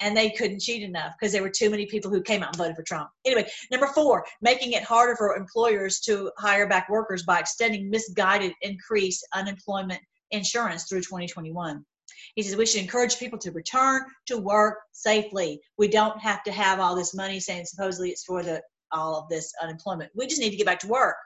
[0.00, 2.56] and they couldn't cheat enough because there were too many people who came out and
[2.56, 3.10] voted for Trump.
[3.26, 8.54] Anyway, number four, making it harder for employers to hire back workers by extending misguided
[8.62, 11.84] increased unemployment insurance through 2021.
[12.36, 15.60] He says we should encourage people to return to work safely.
[15.76, 19.28] We don't have to have all this money saying supposedly it's for the all of
[19.28, 20.10] this unemployment.
[20.14, 21.16] We just need to get back to work.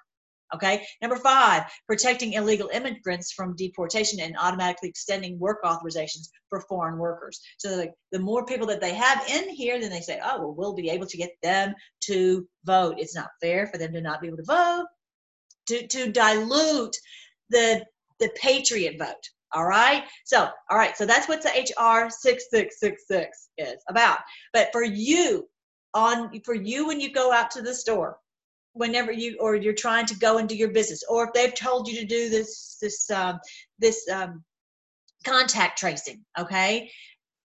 [0.55, 0.87] Okay.
[1.03, 7.41] Number five, protecting illegal immigrants from deportation and automatically extending work authorizations for foreign workers.
[7.59, 10.55] So the, the more people that they have in here, then they say, oh, well,
[10.57, 12.95] we'll be able to get them to vote.
[12.99, 14.87] It's not fair for them to not be able to vote,
[15.67, 16.97] to, to dilute
[17.51, 17.85] the,
[18.19, 19.29] the patriot vote.
[19.53, 20.05] All right.
[20.25, 20.97] So, all right.
[20.97, 24.19] So that's what the HR 6666 is about.
[24.53, 25.47] But for you,
[25.95, 28.19] on for you when you go out to the store
[28.73, 31.89] whenever you or you're trying to go and do your business or if they've told
[31.89, 33.39] you to do this this um,
[33.79, 34.45] this um,
[35.25, 36.91] contact tracing okay?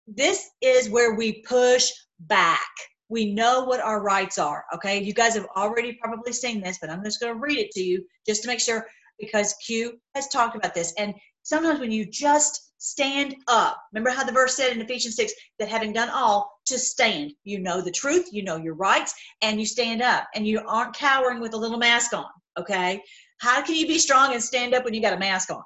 [0.06, 1.90] This is where we push
[2.20, 2.68] back.
[3.08, 5.02] We know what our rights are okay?
[5.02, 7.82] You guys have already probably seen this but i'm just going to read it to
[7.82, 8.86] you just to make sure
[9.18, 10.92] because q has talked about this.
[10.98, 13.80] And sometimes when you just stand up.
[13.92, 17.32] Remember how the verse said in ephesians 6 that having done all to stand.
[17.44, 20.96] You know the truth you know your rights and you stand up and you aren't
[20.96, 22.26] cowering with a little mask on
[22.58, 23.00] okay?
[23.38, 25.62] How can you be strong and stand up when you got a mask on?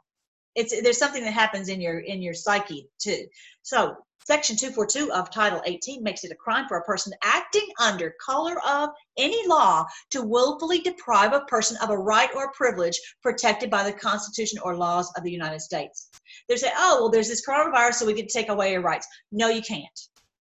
[0.54, 3.26] It's there's something that happens in your in your psyche too
[3.62, 3.96] so
[4.26, 8.56] section 242 of title 18 makes it a crime for a person acting under color
[8.66, 13.70] of any law to willfully deprive a person of a right or a privilege protected
[13.70, 16.10] by the constitution or laws of the united states.
[16.48, 19.06] They say oh well there's this coronavirus so we can take away your rights.
[19.30, 20.00] No you can't.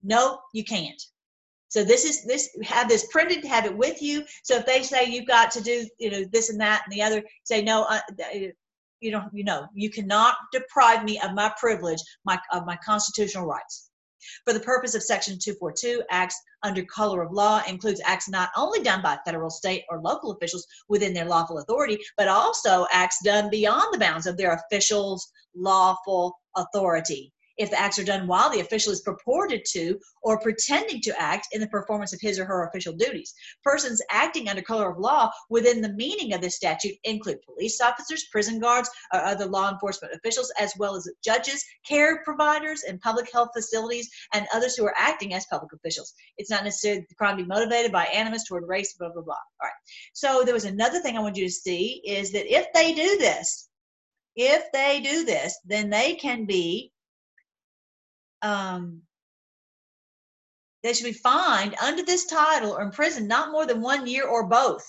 [0.04, 1.02] No you can't.
[1.68, 4.24] So this is this have this printed have it with you.
[4.44, 7.02] So if they say you've got to do you know this and that and the
[7.02, 8.00] other say no uh,
[9.06, 13.46] you know, you know, you cannot deprive me of my privilege, my of my constitutional
[13.46, 13.92] rights.
[14.44, 18.82] For the purpose of Section 242, acts under color of law includes acts not only
[18.82, 23.52] done by federal, state, or local officials within their lawful authority, but also acts done
[23.52, 28.60] beyond the bounds of their officials' lawful authority if the acts are done while the
[28.60, 32.68] official is purported to or pretending to act in the performance of his or her
[32.68, 33.34] official duties.
[33.64, 38.26] Persons acting under color of law within the meaning of this statute include police officers,
[38.32, 43.32] prison guards, or other law enforcement officials, as well as judges, care providers, and public
[43.32, 46.14] health facilities, and others who are acting as public officials.
[46.38, 49.34] It's not necessarily the crime be motivated by animus toward race, blah, blah, blah.
[49.34, 49.72] All right.
[50.14, 53.18] So there was another thing I want you to see is that if they do
[53.18, 53.70] this,
[54.36, 56.92] if they do this, then they can be
[58.46, 59.02] um,
[60.84, 64.48] they should be fined under this title or imprisoned not more than one year or
[64.48, 64.86] both.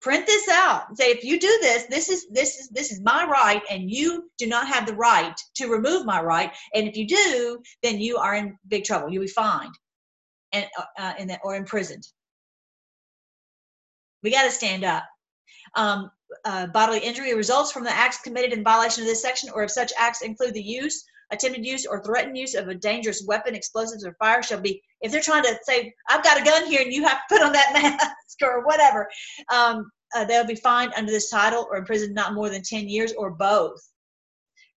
[0.00, 3.00] Print this out and say, if you do this, this is this is this is
[3.00, 6.52] my right, and you do not have the right to remove my right.
[6.72, 9.10] And if you do, then you are in big trouble.
[9.10, 9.74] You'll be fined
[10.52, 12.06] and uh, uh in that or imprisoned.
[14.22, 15.04] We got to stand up.
[15.74, 16.10] Um,
[16.44, 19.70] uh, bodily injury results from the acts committed in violation of this section, or if
[19.70, 24.04] such acts include the use attempted use or threatened use of a dangerous weapon, explosives,
[24.04, 26.92] or fire shall be, if they're trying to say, I've got a gun here and
[26.92, 29.08] you have to put on that mask or whatever,
[29.52, 33.12] um, uh, they'll be fined under this title or imprisoned not more than 10 years
[33.14, 33.80] or both.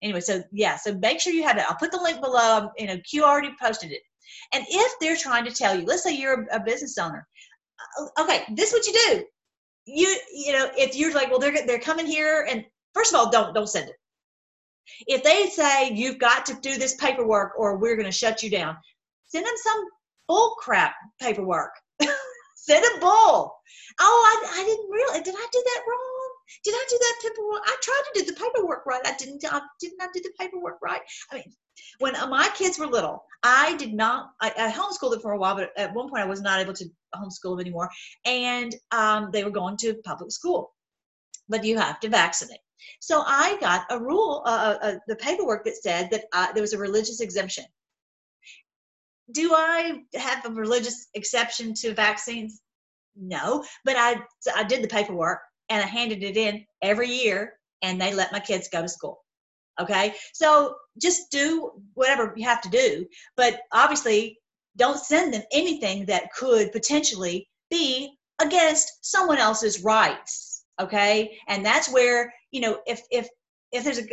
[0.01, 1.69] Anyway, so yeah, so make sure you have that.
[1.69, 2.69] I'll put the link below.
[2.77, 4.01] You know, Q already posted it.
[4.53, 7.27] And if they're trying to tell you, let's say you're a, a business owner,
[7.99, 9.25] uh, okay, this is what you do.
[9.85, 13.29] You you know, if you're like, well, they're they're coming here, and first of all,
[13.29, 13.95] don't don't send it.
[15.07, 18.49] If they say you've got to do this paperwork or we're going to shut you
[18.49, 18.77] down,
[19.27, 19.85] send them some
[20.27, 21.71] bull crap paperwork.
[22.55, 23.55] send a bull.
[23.99, 25.23] Oh, I, I didn't realize.
[25.23, 26.29] Did I do that wrong?
[26.63, 27.61] Did I do that paperwork?
[27.65, 29.01] I tried to do the paperwork right.
[29.05, 29.43] I didn't.
[29.45, 31.01] I did not I do the paperwork right.
[31.31, 31.53] I mean,
[31.99, 34.31] when my kids were little, I did not.
[34.41, 36.73] I, I homeschooled them for a while, but at one point I was not able
[36.73, 36.85] to
[37.15, 37.89] homeschool them anymore,
[38.25, 40.71] and um, they were going to public school.
[41.47, 42.59] But you have to vaccinate.
[42.99, 46.61] So I got a rule, uh, uh, uh, the paperwork that said that uh, there
[46.61, 47.65] was a religious exemption.
[49.31, 52.61] Do I have a religious exception to vaccines?
[53.15, 54.21] No, but I
[54.55, 58.39] I did the paperwork and I handed it in every year, and they let my
[58.39, 59.23] kids go to school.
[59.79, 63.05] Okay, so just do whatever you have to do,
[63.37, 64.39] but obviously
[64.77, 70.48] don't send them anything that could potentially be against someone else's rights
[70.79, 71.37] okay?
[71.47, 73.27] And that's where you know if if
[73.71, 74.03] if there's a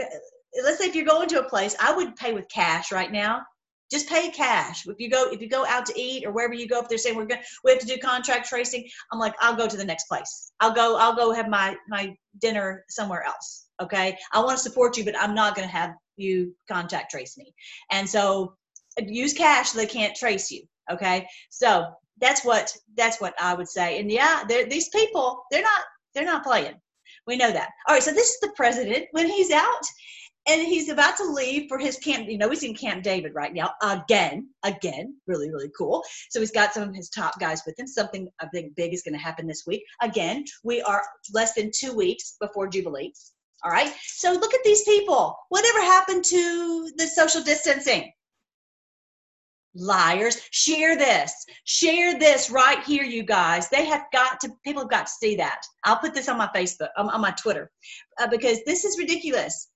[0.63, 3.43] let's say if you're going to a place i would pay with cash right now.
[3.89, 4.85] Just pay cash.
[4.85, 6.99] If you go if you go out to eat or wherever you go if they're
[6.99, 9.85] saying we're going we have to do contact tracing i'm like i'll go to the
[9.85, 10.53] next place.
[10.59, 14.17] I'll go i'll go have my my dinner somewhere else okay?
[14.33, 17.55] I want to support you but i'm not going to have you contact trace me.
[17.93, 18.55] And so
[18.99, 21.27] use cash so they can't trace you okay?
[21.51, 21.87] So
[22.19, 24.01] that's what that's what i would say.
[24.01, 25.83] And yeah these people they're not
[26.17, 26.75] they're not playing.
[27.27, 27.71] We know that.
[27.87, 29.85] All right, so this is the president when he's out
[30.49, 32.29] and he's about to leave for his camp.
[32.29, 36.03] You know, he's in Camp David right now again, again, really, really cool.
[36.31, 37.87] So he's got some of his top guys with him.
[37.87, 39.85] Something I think big is going to happen this week.
[40.01, 41.03] Again, we are
[41.35, 43.13] less than two weeks before Jubilee.
[43.65, 45.37] All right, so look at these people.
[45.49, 48.13] Whatever happened to the social distancing?
[49.77, 51.33] Liars share this
[51.65, 55.37] share this right here you guys they have got to people have got to see
[55.37, 57.71] that i'll put this on my facebook on, on my twitter
[58.21, 59.69] uh, because this is ridiculous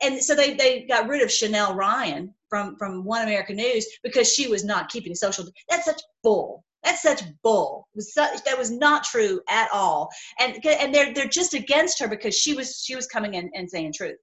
[0.00, 4.32] and so they, they got rid of chanel ryan from from one american news because
[4.32, 7.88] she was not keeping social that's such bull That's such bull.
[7.94, 10.08] Was such, that was not true at all.
[10.38, 13.68] And and they're they're just against her because she was she was coming in and
[13.68, 14.16] saying truth.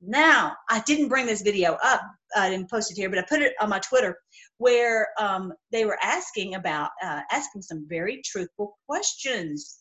[0.00, 2.00] Now I didn't bring this video up.
[2.34, 4.16] I didn't post it here, but I put it on my Twitter
[4.58, 9.80] where um, they were asking about uh, asking some very truthful questions.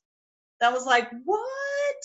[0.62, 2.04] I was like, what?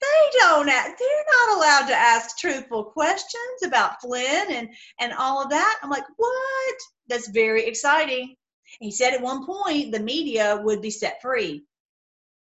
[0.00, 0.68] They don't.
[0.68, 4.68] Ask, they're not allowed to ask truthful questions about Flynn and
[5.00, 5.78] and all of that.
[5.82, 6.74] I'm like, what?
[7.08, 8.34] That's very exciting.
[8.80, 11.64] He said at one point the media would be set free.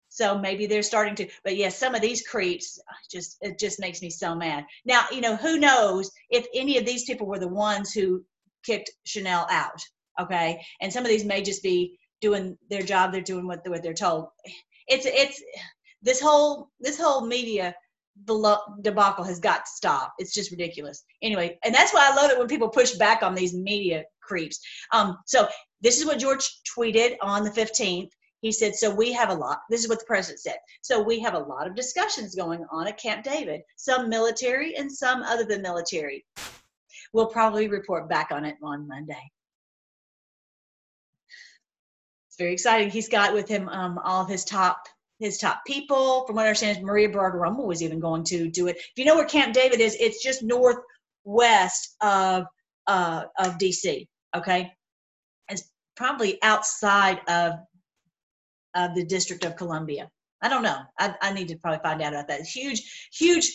[0.08, 2.78] So maybe they're starting to, but yes, some of these creeps
[3.10, 4.64] just it just makes me so mad.
[4.84, 8.24] Now, you know, who knows if any of these people were the ones who
[8.64, 9.80] kicked Chanel out.
[10.20, 10.60] Okay.
[10.80, 13.94] And some of these may just be doing their job, they're doing what, what they're
[13.94, 14.28] told.
[14.88, 15.42] It's it's
[16.02, 17.74] this whole this whole media
[18.82, 20.14] debacle has got to stop.
[20.18, 21.04] It's just ridiculous.
[21.22, 24.60] Anyway, and that's why I love it when people push back on these media creeps.
[24.92, 25.48] Um, so
[25.80, 28.10] this is what George tweeted on the 15th.
[28.40, 29.60] He said, So we have a lot.
[29.68, 30.56] This is what the president said.
[30.82, 34.90] So we have a lot of discussions going on at Camp David, some military and
[34.90, 36.24] some other than military.
[37.14, 39.30] We'll probably report back on it on Monday.
[42.26, 42.90] It's very exciting.
[42.90, 44.82] He's got with him um, all of his top
[45.20, 46.26] his top people.
[46.26, 48.76] From what I understand, Maria Bartiromo was even going to do it.
[48.76, 52.46] If you know where Camp David is, it's just northwest of
[52.88, 54.08] uh, of DC.
[54.36, 54.72] Okay,
[55.48, 57.52] it's probably outside of
[58.74, 60.10] of the District of Columbia.
[60.42, 60.80] I don't know.
[60.98, 62.40] I, I need to probably find out about that.
[62.40, 63.52] Huge, huge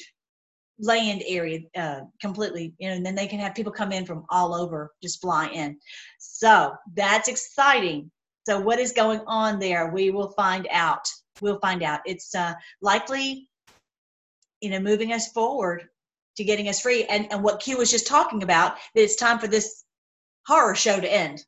[0.80, 4.26] land area uh, completely you know and then they can have people come in from
[4.30, 5.78] all over just fly in.
[6.20, 8.12] So that's exciting.
[8.46, 9.92] So what is going on there?
[9.92, 11.08] We will find out.
[11.42, 12.00] We'll find out.
[12.06, 13.50] It's uh, likely
[14.62, 15.88] you know moving us forward
[16.38, 17.06] to getting us free.
[17.06, 19.84] And and what q was just talking about that it's time for this
[20.48, 21.44] horror show to end.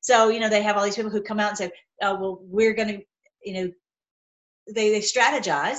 [0.00, 1.70] So, you know, they have all these people who come out and say,
[2.02, 3.00] oh, well, we're going to,
[3.44, 3.70] you know,
[4.74, 5.78] they, they strategize.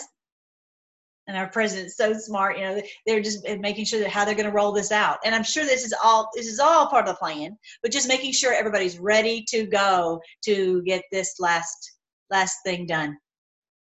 [1.27, 4.35] And our president's so smart, you know, they're just eh, making sure that how they're
[4.35, 5.19] going to roll this out.
[5.23, 8.07] And I'm sure this is all this is all part of the plan, but just
[8.07, 11.93] making sure everybody's ready to go to get this last
[12.29, 13.17] last thing done.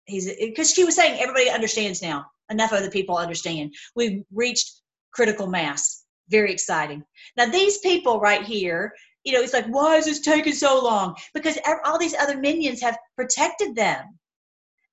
[0.05, 2.25] He's eh, because she was saying everybody understands now.
[2.49, 3.73] Enough of the people understand.
[3.95, 4.81] We've reached
[5.11, 6.03] critical mass.
[6.29, 7.03] Very exciting.
[7.37, 8.93] Now these people right here
[9.27, 11.13] you know, it's like, why is this taking so long?
[11.33, 14.17] Because all these other minions have protected them.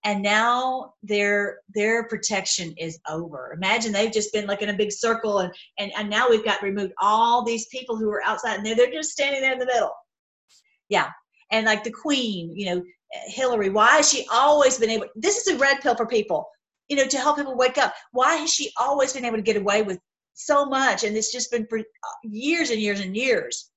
[0.05, 3.55] And now their their protection is over.
[3.57, 6.63] Imagine they've just been like in a big circle and, and, and now we've got
[6.63, 9.67] removed all these people who are outside and they're, they're just standing there in the
[9.67, 9.93] middle.
[10.89, 11.09] Yeah.
[11.51, 12.83] And like the queen, you know,
[13.27, 16.49] Hillary, why has she always been able this is a red pill for people,
[16.89, 17.95] you know, to help people wake up.
[18.13, 19.99] Why has she always been able to get away with
[20.35, 21.05] so much?
[21.05, 21.83] And it's just been for uh,
[22.25, 23.71] years and years and years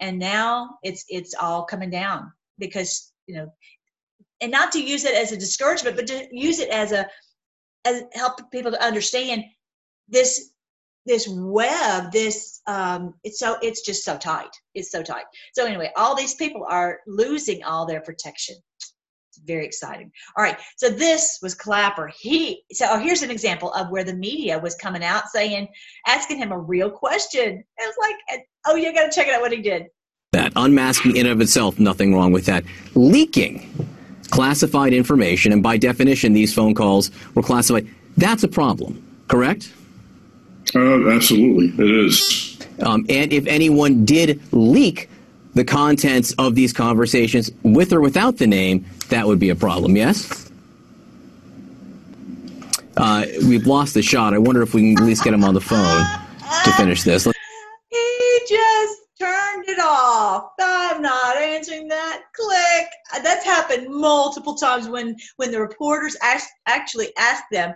[0.00, 3.50] and now it's it's all coming down because you know
[4.40, 7.06] and not to use it as a discouragement but to use it as a
[7.84, 9.44] as help people to understand
[10.08, 10.50] this
[11.06, 14.50] this web this um it's so it's just so tight.
[14.74, 15.24] It's so tight.
[15.52, 18.56] So anyway all these people are losing all their protection.
[18.78, 20.10] It's very exciting.
[20.36, 22.10] All right so this was clapper.
[22.18, 25.68] He so oh, here's an example of where the media was coming out saying
[26.06, 27.62] asking him a real question.
[27.78, 29.86] It was like oh you gotta check it out what he did.
[30.32, 30.52] That.
[30.56, 32.64] Unmasking in of itself, nothing wrong with that.
[32.96, 33.83] Leaking
[34.34, 37.88] classified information, and by definition, these phone calls were classified.
[38.16, 39.72] That's a problem, correct?
[40.74, 42.58] Uh, absolutely, it is.
[42.80, 45.08] Um, and if anyone did leak
[45.54, 49.96] the contents of these conversations with or without the name, that would be a problem,
[49.96, 50.50] yes?
[52.96, 54.34] Uh, we've lost the shot.
[54.34, 56.04] I wonder if we can at least get him on the phone
[56.64, 57.24] to finish this.
[57.24, 57.32] He
[61.04, 62.22] not answering that.
[62.34, 62.86] Click.
[63.22, 66.16] That's happened multiple times when when the reporters
[66.66, 67.74] actually ask them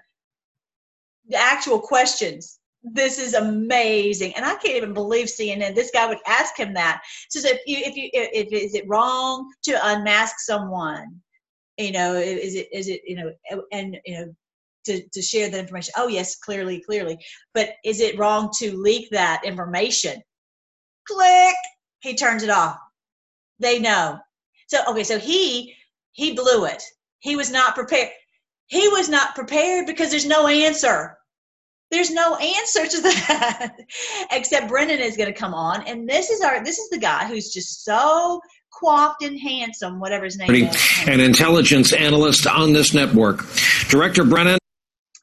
[1.28, 2.58] the actual questions.
[2.82, 5.74] This is amazing, and I can't even believe CNN.
[5.74, 7.00] This guy would ask him that.
[7.30, 11.20] Says if you if you if is it wrong to unmask someone?
[11.76, 13.32] You know, is it is it you know
[13.72, 14.34] and you know
[14.86, 15.92] to, to share that information.
[15.98, 17.18] Oh, yes, clearly, clearly.
[17.52, 20.22] But is it wrong to leak that information?
[21.08, 21.56] click,
[22.00, 22.78] he turns it off.
[23.58, 24.18] They know.
[24.68, 25.74] So okay, so he
[26.12, 26.82] he blew it.
[27.20, 28.10] He was not prepared.
[28.66, 31.16] He was not prepared because there's no answer.
[31.90, 33.76] There's no answer to that
[34.30, 37.26] except Brennan is going to come on, and this is our this is the guy
[37.26, 38.40] who's just so
[38.70, 40.76] coiffed and handsome, whatever his name is.
[41.06, 43.44] An intelligence analyst on this network,
[43.88, 44.58] Director Brennan.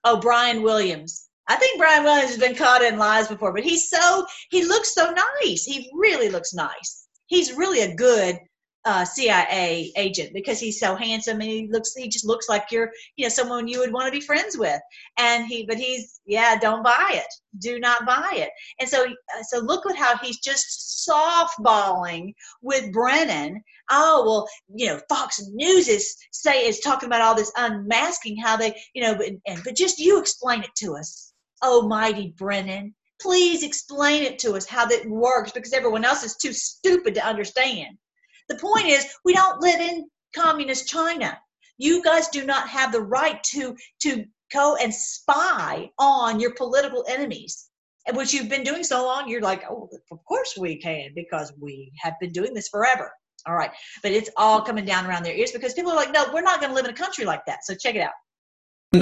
[0.03, 1.29] Oh, Brian Williams.
[1.47, 4.93] I think Brian Williams has been caught in lies before, but he's so he looks
[4.93, 5.13] so
[5.43, 5.63] nice.
[5.63, 7.04] He really looks nice.
[7.27, 8.39] He's really a good
[8.85, 12.91] uh, CIA agent because he's so handsome and he looks he just looks like you're
[13.15, 14.79] you know someone you would want to be friends with.
[15.17, 17.27] And he but he's yeah don't buy it.
[17.59, 18.51] Do not buy it.
[18.79, 23.61] And so uh, so look at how he's just softballing with Brennan.
[23.89, 28.55] Oh well you know Fox News is say is talking about all this unmasking how
[28.55, 31.33] they you know and, and but just you explain it to us.
[31.63, 36.35] Oh mighty Brennan please explain it to us how that works because everyone else is
[36.35, 37.97] too stupid to understand
[38.47, 41.37] the point is, we don't live in communist China.
[41.77, 47.03] You guys do not have the right to to go and spy on your political
[47.07, 47.69] enemies,
[48.13, 49.27] which you've been doing so long.
[49.27, 53.11] You're like, oh, of course we can because we have been doing this forever.
[53.47, 56.25] All right, but it's all coming down around their ears because people are like, no,
[56.33, 57.63] we're not going to live in a country like that.
[57.63, 58.13] So check it out.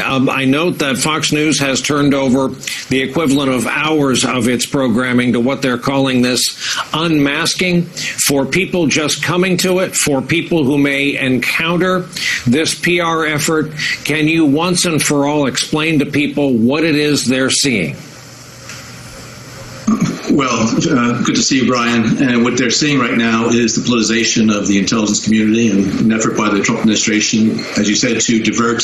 [0.02, 2.50] Um, I note that Fox News has turned over
[2.90, 6.58] the equivalent of hours of its programming to what they're calling this
[6.94, 12.00] unmasking for people just coming to it, for people who may encounter
[12.46, 13.72] this PR effort.
[14.04, 17.96] Can you once and for all explain to people what it is they're seeing?
[20.34, 22.24] Well, uh, good to see you, Brian.
[22.24, 26.12] And what they're seeing right now is the politicization of the intelligence community and an
[26.12, 28.82] effort by the Trump administration, as you said, to divert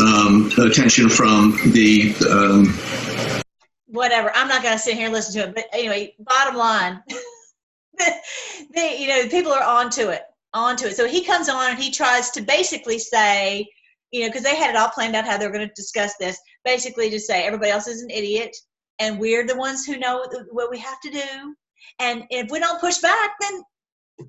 [0.00, 2.12] um, attention from the.
[2.28, 2.74] Um,
[3.86, 4.32] Whatever.
[4.34, 5.54] I'm not going to sit here and listen to it.
[5.54, 7.00] But anyway, bottom line,
[8.74, 10.22] they, you know, people are onto it,
[10.52, 10.96] onto it.
[10.96, 13.68] So he comes on and he tries to basically say,
[14.10, 16.16] you know, because they had it all planned out how they were going to discuss
[16.18, 16.36] this.
[16.64, 18.56] Basically, to say everybody else is an idiot
[19.00, 21.54] and we're the ones who know what we have to do.
[21.98, 23.62] And if we don't push back, then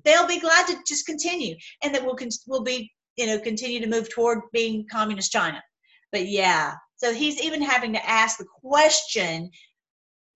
[0.04, 1.54] they'll be glad to just continue,
[1.84, 2.18] and that we'll
[2.48, 5.62] we'll be you know continue to move toward being communist China.
[6.10, 9.50] But yeah, so he's even having to ask the question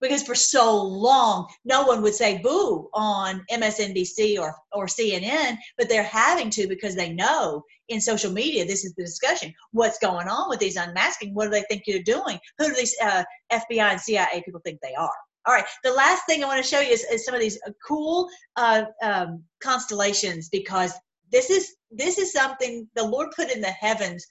[0.01, 5.89] because for so long no one would say boo on MSNBC or or CNN, but
[5.89, 9.53] they're having to because they know in social media this is the discussion.
[9.73, 11.35] What's going on with these unmasking?
[11.35, 12.39] What do they think you're doing?
[12.59, 15.11] Who do these uh, FBI and CIA people think they are?
[15.47, 15.65] All right.
[15.85, 18.29] The last thing I want to show you is, is some of these uh, cool
[18.57, 20.93] uh, um, constellations because
[21.31, 24.27] this is this is something the Lord put in the heavens,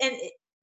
[0.00, 0.14] and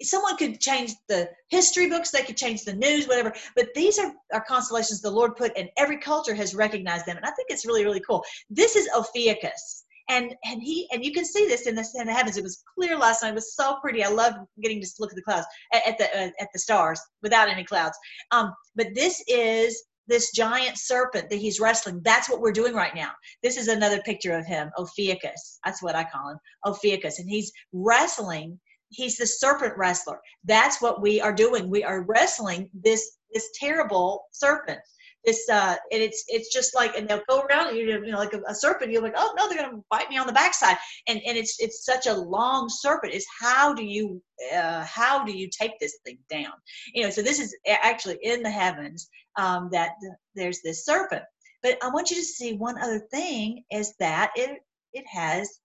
[0.02, 4.14] someone could change the history books they could change the news whatever but these are,
[4.32, 7.66] are constellations the lord put and every culture has recognized them and i think it's
[7.66, 11.76] really really cool this is ophiuchus and and he and you can see this in
[11.76, 14.34] the in the heavens it was clear last night it was so pretty i love
[14.62, 17.64] getting to look at the clouds at, at the uh, at the stars without any
[17.64, 17.98] clouds
[18.32, 22.00] um but this is this giant serpent that he's wrestling.
[22.02, 23.12] That's what we're doing right now.
[23.44, 25.60] This is another picture of him, Ophiuchus.
[25.66, 27.20] That's what I call him, Ophiuchus.
[27.20, 28.58] And he's wrestling
[28.90, 34.26] he's the serpent wrestler that's what we are doing we are wrestling this this terrible
[34.32, 34.80] serpent
[35.28, 38.34] this uh and it's it's just like and they'll go around you you know like
[38.34, 40.78] a, a serpent you're like oh no they're gonna bite me on the backside.
[41.08, 44.22] And and it's it's such a long serpent is how do you
[44.56, 46.54] uh, how do you take this thing down?
[46.94, 49.92] You know so this is actually in the heavens um that
[50.34, 51.24] there's this serpent.
[51.62, 54.60] But i want you to see one other thing is that it
[54.94, 55.60] it has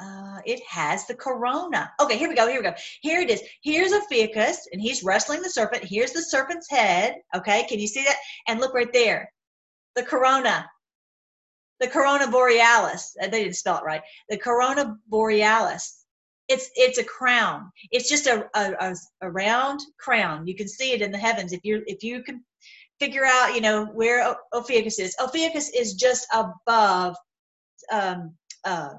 [0.00, 1.90] uh, it has the corona.
[2.00, 2.46] Okay, here we go.
[2.46, 2.74] Here we go.
[3.00, 3.42] Here it is.
[3.62, 5.84] Here's Ophiuchus, and he's wrestling the serpent.
[5.84, 7.16] Here's the serpent's head.
[7.34, 8.16] Okay, can you see that?
[8.46, 9.32] And look right there,
[9.94, 10.68] the corona,
[11.80, 13.16] the corona borealis.
[13.20, 14.02] Uh, they didn't spell it right.
[14.28, 16.04] The corona borealis.
[16.48, 17.72] It's it's a crown.
[17.90, 20.46] It's just a, a, a, round crown.
[20.46, 22.44] You can see it in the heavens if you if you can
[23.00, 25.16] figure out you know where Ophiuchus is.
[25.20, 27.16] Ophiuchus is just above
[27.90, 28.34] um,
[28.64, 28.94] uh,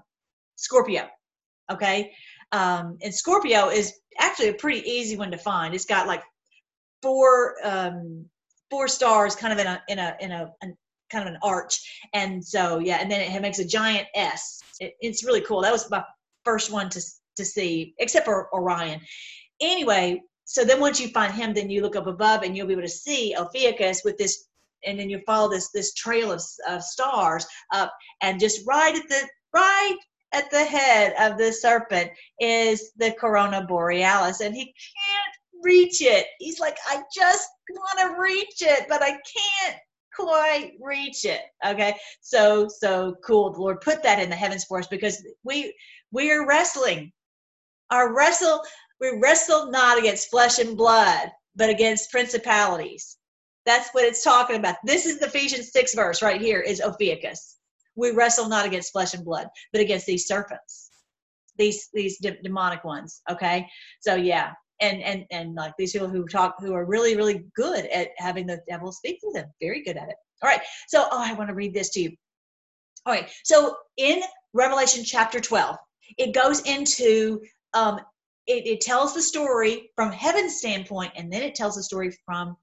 [0.58, 1.08] Scorpio.
[1.72, 2.12] Okay.
[2.52, 5.74] Um, and Scorpio is actually a pretty easy one to find.
[5.74, 6.24] It's got like
[7.02, 8.26] four um,
[8.70, 10.68] four stars kind of in a in a in a, a
[11.10, 12.08] kind of an arch.
[12.14, 14.60] And so yeah, and then it makes a giant S.
[14.80, 15.62] It, it's really cool.
[15.62, 16.04] That was my
[16.44, 17.02] first one to
[17.38, 19.00] to see, except for Orion.
[19.62, 22.74] Anyway, so then once you find him, then you look up above and you'll be
[22.74, 24.46] able to see Ophiuchus with this,
[24.86, 29.08] and then you follow this this trail of, of stars up, and just right at
[29.10, 29.98] the right
[30.34, 36.28] at the head of the serpent is the corona borealis and he can't reach it.
[36.40, 39.78] He's like i just want to reach it but i can't
[40.16, 41.42] quite reach it.
[41.66, 41.96] Okay?
[42.22, 43.54] So so cool.
[43.54, 45.74] The lord put that in the heavens for us because we
[46.12, 47.12] we are wrestling.
[47.92, 48.62] Our wrestle
[49.00, 53.18] we wrestle not against flesh and blood but against principalities.
[53.66, 54.76] That's what it's talking about.
[54.84, 57.57] This is the ephesians 6 verse right here is ophiuchus
[57.98, 60.90] we wrestle not against flesh and blood, but against these serpents,
[61.58, 63.22] these these de- demonic ones.
[63.30, 63.68] Okay,
[64.00, 67.86] so yeah, and and and like these people who talk who are really really good
[67.88, 70.16] at having the devil speak to them, very good at it.
[70.42, 72.12] All right, so oh, I want to read this to you.
[73.08, 73.30] All right.
[73.46, 74.22] So in
[74.54, 75.78] Revelation chapter 12,
[76.18, 77.42] it goes into
[77.74, 78.02] um,
[78.48, 82.58] it, it tells the story from heaven's standpoint, and then it tells the story from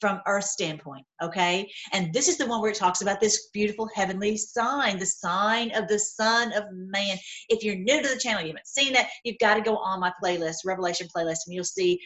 [0.00, 1.70] from earth's standpoint okay?
[1.92, 5.74] And this is the one where it talks about this beautiful heavenly sign the sign
[5.74, 7.16] of the son of man.
[7.48, 10.00] If you're new to the channel you haven't seen that you've got to go on
[10.00, 12.00] my playlist revelation playlist and you'll see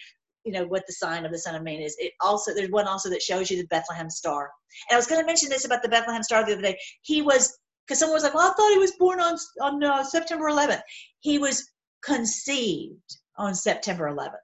[0.44, 1.96] you know what the sign of the son of man is.
[1.98, 4.50] It also there's one also that shows you the bethlehem star.
[4.88, 6.78] And i was going to mention this about the bethlehem star the other day.
[7.02, 7.58] He was
[7.90, 10.80] because someone was like well i thought he was born on on uh, september 11th
[11.18, 11.68] he was
[12.04, 14.36] conceived on september 11th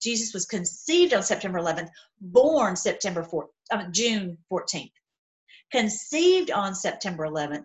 [0.00, 1.88] Jesus was conceived on September 11th,
[2.20, 4.92] born September 4th, I mean, June 14th.
[5.70, 7.64] Conceived on September 11th,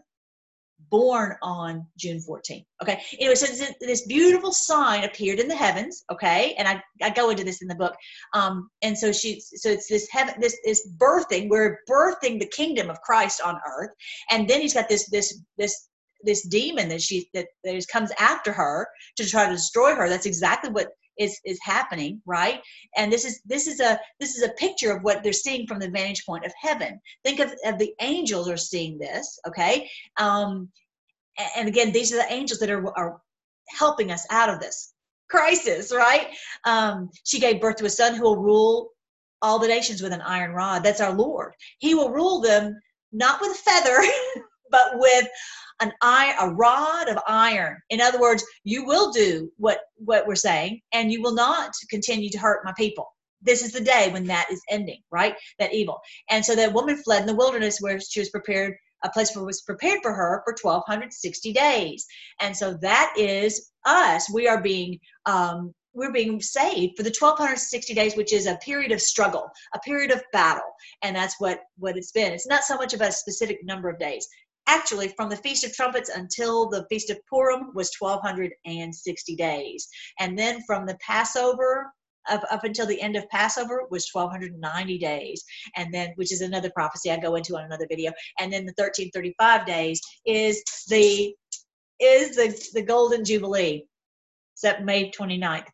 [0.89, 2.65] born on June 14th.
[2.81, 3.01] Okay.
[3.19, 6.03] Anyway, so this beautiful sign appeared in the heavens.
[6.11, 6.53] Okay.
[6.57, 7.95] And I, I go into this in the book.
[8.33, 11.49] Um, and so she, so it's this heaven, this is birthing.
[11.49, 13.91] We're birthing the kingdom of Christ on earth.
[14.29, 15.87] And then he's got this, this, this,
[16.23, 20.07] this demon that she, that, that comes after her to try to destroy her.
[20.09, 22.61] That's exactly what is is happening right?
[22.95, 25.79] And this is this is a this is a picture of what they're seeing from
[25.79, 26.99] the vantage point of heaven.
[27.23, 29.89] Think of, of the angels are seeing this okay?
[30.17, 30.69] Um
[31.55, 33.21] and again these are the angels that are are
[33.69, 34.93] helping us out of this
[35.29, 36.27] crisis right?
[36.65, 38.89] Um she gave birth to a son who will rule
[39.41, 40.83] all the nations with an iron rod.
[40.83, 41.53] That's our lord.
[41.79, 42.79] He will rule them
[43.11, 44.01] not with a feather
[44.71, 45.27] but with
[45.83, 47.77] an eye, a rod of iron.
[47.89, 52.29] In other words, you will do what what we're saying, and you will not continue
[52.29, 53.07] to hurt my people.
[53.41, 55.35] This is the day when that is ending, right?
[55.59, 55.99] That evil.
[56.29, 58.73] And so that woman fled in the wilderness where she was prepared,
[59.03, 62.05] a place where was prepared for her for 1260 days.
[62.39, 64.31] And so that is us.
[64.33, 68.91] We are being um, we're being saved for the 1260 days which is a period
[68.91, 70.63] of struggle a period of battle
[71.03, 73.99] and that's what what it's been it's not so much of a specific number of
[73.99, 74.27] days
[74.67, 79.87] actually from the feast of trumpets until the feast of purim was 1260 days.
[80.19, 81.91] And then from the passover
[82.29, 85.43] up, up until the end of passover was 1290 days.
[85.75, 88.11] And then which is another prophecy i go into on another video.
[88.39, 91.33] And then the 1335 days is the
[91.99, 93.85] is the the golden jubilee.
[94.55, 95.65] Except May 29th.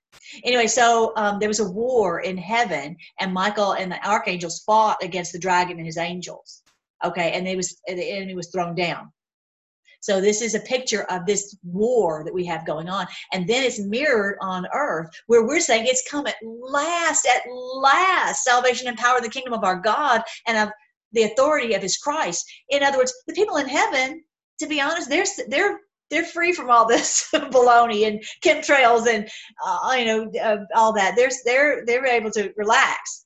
[0.45, 5.03] Anyway, so um, there was a war in heaven, and Michael and the archangels fought
[5.03, 6.63] against the dragon and his angels
[7.03, 7.31] okay?
[7.31, 9.11] And they was the enemy was thrown down.
[10.01, 13.05] So this is a picture of this war that we have going on.
[13.33, 18.45] And then it's mirrored on earth where we're saying it's come at last at last
[18.45, 20.69] salvation and power of the kingdom of our god and of
[21.11, 22.49] the authority of his christ.
[22.69, 24.23] In other words the people in heaven
[24.59, 25.79] to be honest they're they're
[26.09, 29.29] they're free from all this baloney and chemtrails and
[29.65, 31.15] uh, you know uh, all that.
[31.15, 33.25] They're they're they're able to relax,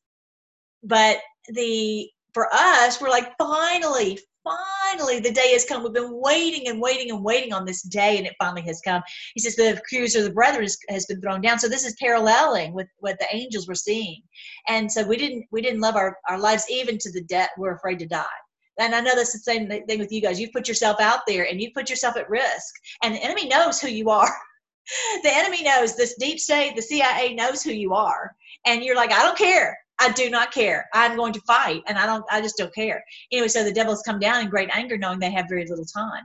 [0.84, 5.84] but the for us, we're like, finally, finally, the day has come.
[5.84, 9.02] We've been waiting and waiting and waiting on this day, and it finally has come.
[9.34, 11.60] He says the accuser of the brethren has been thrown down.
[11.60, 14.22] So this is paralleling with what the angels were seeing,
[14.68, 17.50] and so we didn't we didn't love our, our lives even to the death.
[17.58, 18.26] We're afraid to die.
[18.80, 20.40] And I know that's the same thing with you guys.
[20.40, 22.74] You've put yourself out there, and you've put yourself at risk,
[23.04, 24.30] and the enemy knows who you are.
[25.24, 29.14] the enemy knows this deep state, the CIA knows who you are, and you're like,
[29.14, 29.78] I don't care.
[30.00, 30.88] I do not care.
[30.94, 32.26] I'm going to fight, and I don't.
[32.32, 33.04] I just don't care.
[33.32, 36.24] Anyway, so the devils come down in great anger, knowing they have very little time.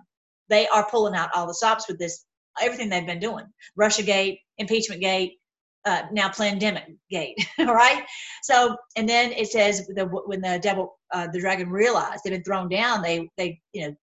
[0.49, 2.25] They are pulling out all the stops with this
[2.61, 3.47] everything they've been doing.
[3.77, 5.35] Russia Gate, impeachment gate,
[5.85, 7.37] uh, now pandemic gate.
[7.59, 8.05] all right.
[8.43, 12.43] So, and then it says the, when the devil, uh, the dragon realized they've been
[12.43, 13.97] thrown down, they they you know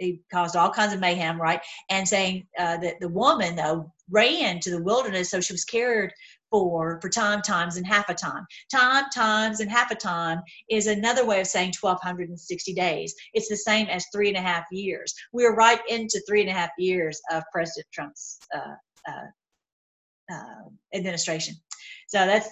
[0.00, 1.60] they caused all kinds of mayhem, right?
[1.88, 6.10] And saying uh, that the woman though ran to the wilderness, so she was carried
[6.54, 8.46] for for time times and half a time.
[8.70, 10.40] Time times and half a time
[10.70, 13.12] is another way of saying 1260 days.
[13.32, 15.12] It's the same as three and a half years.
[15.32, 18.76] We're right into three and a half years of president trump's uh,
[19.08, 21.56] uh, uh, administration.
[22.06, 22.48] So that's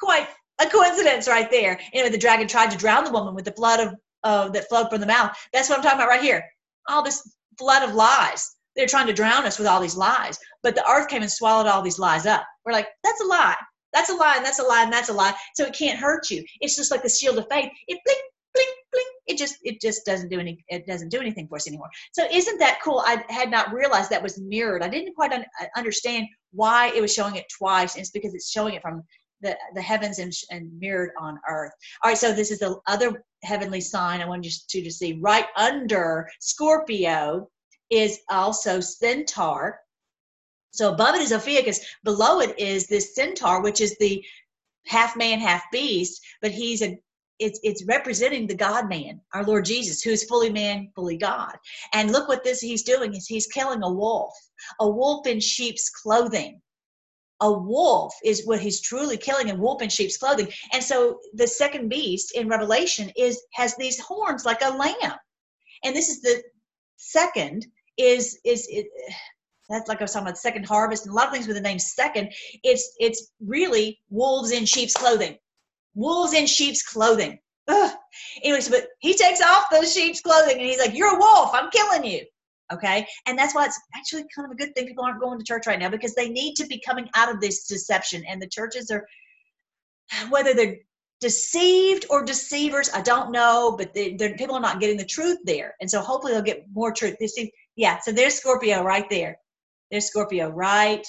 [0.00, 0.28] quite
[0.58, 1.78] a coincidence right there.
[1.92, 4.88] Anyway the dragon tried to drown the woman with the blood of uh, that flowed
[4.88, 5.36] from the mouth.
[5.52, 6.42] That's what i'm talking about right here.
[6.88, 7.20] All this
[7.58, 10.38] flood of lies they're trying to drown us with all these lies.
[10.62, 12.44] But the earth came and swallowed all these lies up.
[12.64, 13.56] We're like, that's a lie.
[13.92, 15.32] That's a lie, and that's a lie, and that's a lie.
[15.54, 16.44] So it can't hurt you.
[16.60, 17.70] It's just like the shield of faith.
[17.88, 18.20] It blink,
[18.52, 19.06] blink, blink.
[19.26, 21.88] It just it just doesn't do any it doesn't do anything for us anymore.
[22.12, 23.02] So isn't that cool?
[23.06, 24.82] I had not realized that was mirrored.
[24.82, 27.94] I didn't quite un- uh, understand why it was showing it twice.
[27.94, 29.02] And it's because it's showing it from
[29.40, 31.72] the, the heavens and, and mirrored on earth.
[32.02, 35.18] All right, so this is the other heavenly sign I wanted you to, to see
[35.22, 37.48] right under Scorpio
[37.90, 39.80] is also centaur.
[40.70, 41.80] So above it is Ophiuchus.
[42.04, 44.24] Below it is this centaur, which is the
[44.86, 46.98] half man, half beast, but he's a
[47.38, 51.54] it's it's representing the God man, our Lord Jesus, who is fully man, fully God.
[51.92, 54.34] And look what this he's doing is he's killing a wolf,
[54.80, 56.60] a wolf in sheep's clothing.
[57.42, 60.48] A wolf is what he's truly killing, a wolf in sheep's clothing.
[60.72, 65.18] And so the second beast in Revelation is has these horns like a lamb.
[65.84, 66.42] And this is the
[66.96, 67.66] second
[67.98, 68.86] is is it,
[69.68, 71.62] that's like I was talking about second harvest and a lot of things with the
[71.62, 72.32] name second.
[72.62, 75.36] It's it's really wolves in sheep's clothing
[75.96, 77.38] wolves in sheep's clothing.
[77.66, 77.92] Ugh.
[78.44, 81.50] Anyway, so but he takes off those sheep's clothing and he's like, You're a wolf,
[81.52, 82.24] I'm killing you.
[82.72, 83.06] Okay.
[83.26, 85.66] And that's why it's actually kind of a good thing people aren't going to church
[85.66, 88.24] right now because they need to be coming out of this deception.
[88.28, 89.06] And the churches are,
[90.30, 90.76] whether they're
[91.20, 95.74] deceived or deceivers, I don't know, but they, people are not getting the truth there.
[95.80, 97.16] And so hopefully they'll get more truth.
[97.20, 99.38] They see, yeah, so there's Scorpio right there.
[99.90, 101.06] There's Scorpio right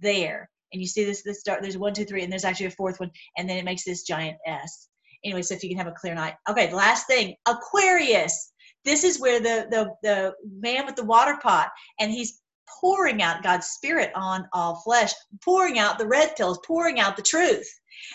[0.00, 0.50] there.
[0.72, 3.00] And you see this this start there's one two three and there's actually a fourth
[3.00, 4.88] one and then it makes this giant s.
[5.24, 6.34] Anyway so if you can have a clear night.
[6.48, 8.52] Okay last thing aquarius.
[8.84, 12.40] This is where the the the man with the water pot and he's
[12.80, 15.12] pouring out god's spirit on all flesh
[15.44, 17.68] pouring out the red pills pouring out the truth.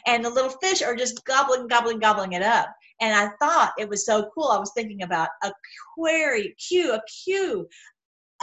[0.08, 2.74] And the little fish are just gobbling gobbling gobbling it up.
[3.01, 4.47] And i thought it was so cool.
[4.47, 7.68] I was thinking about aquarius q a q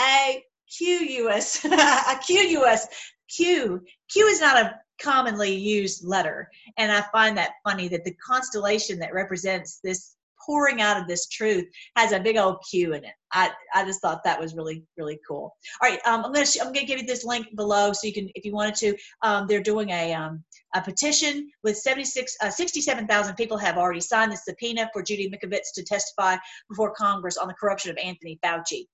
[0.00, 0.44] a
[0.78, 2.86] QUS, a QUS
[3.28, 3.80] Q.
[4.10, 6.48] Q is not a commonly used letter.
[6.76, 11.28] And I find that funny that the constellation that represents this pouring out of this
[11.28, 11.64] truth
[11.96, 13.14] has a big old Q in it.
[13.32, 15.54] I, I just thought that was really, really cool.
[15.80, 18.12] All right, um, I'm going to I'm gonna give you this link below so you
[18.12, 20.42] can, if you wanted to, um, they're doing a, um,
[20.74, 25.72] a petition with 76, uh, 67,000 people have already signed the subpoena for Judy Mikovits
[25.74, 26.36] to testify
[26.68, 28.86] before Congress on the corruption of Anthony Fauci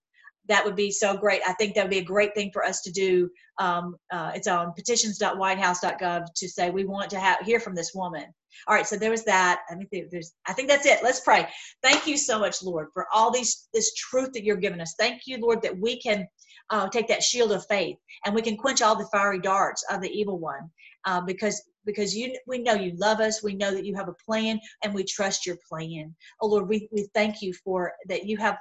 [0.48, 1.40] that would be so great.
[1.46, 3.28] I think that would be a great thing for us to do.
[3.58, 8.24] Um, uh, it's on petitions.whitehouse.gov to say we want to have, hear from this woman.
[8.66, 9.60] All right, so there was that.
[9.70, 10.32] I think there's.
[10.46, 11.00] I think that's it.
[11.02, 11.46] Let's pray.
[11.82, 14.94] Thank you so much, Lord, for all these this truth that you're giving us.
[14.98, 16.26] Thank you, Lord, that we can
[16.70, 20.00] uh, take that shield of faith and we can quench all the fiery darts of
[20.00, 20.70] the evil one,
[21.04, 24.24] uh, because because you we know you love us we know that you have a
[24.24, 28.36] plan and we trust your plan oh lord we, we thank you for that you
[28.36, 28.58] have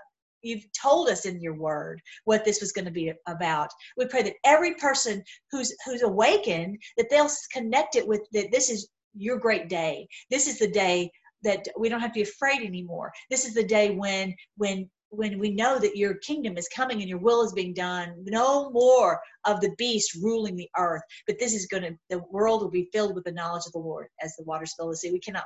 [0.47, 3.69] you've told us in your word what this was going to be about.
[3.97, 8.69] We pray that every person who's who's awakened that they'll connect it with that this
[8.69, 10.07] is your great day.
[10.29, 11.11] This is the day
[11.43, 13.11] that we don't have to be afraid anymore.
[13.29, 17.09] This is the day when when when we know that your kingdom is coming and
[17.09, 18.13] your will is being done.
[18.25, 22.61] No more of the beast ruling the earth but this is going to the world
[22.61, 25.11] will be filled with the knowledge of the lord as the waters fill the sea.
[25.11, 25.45] We cannot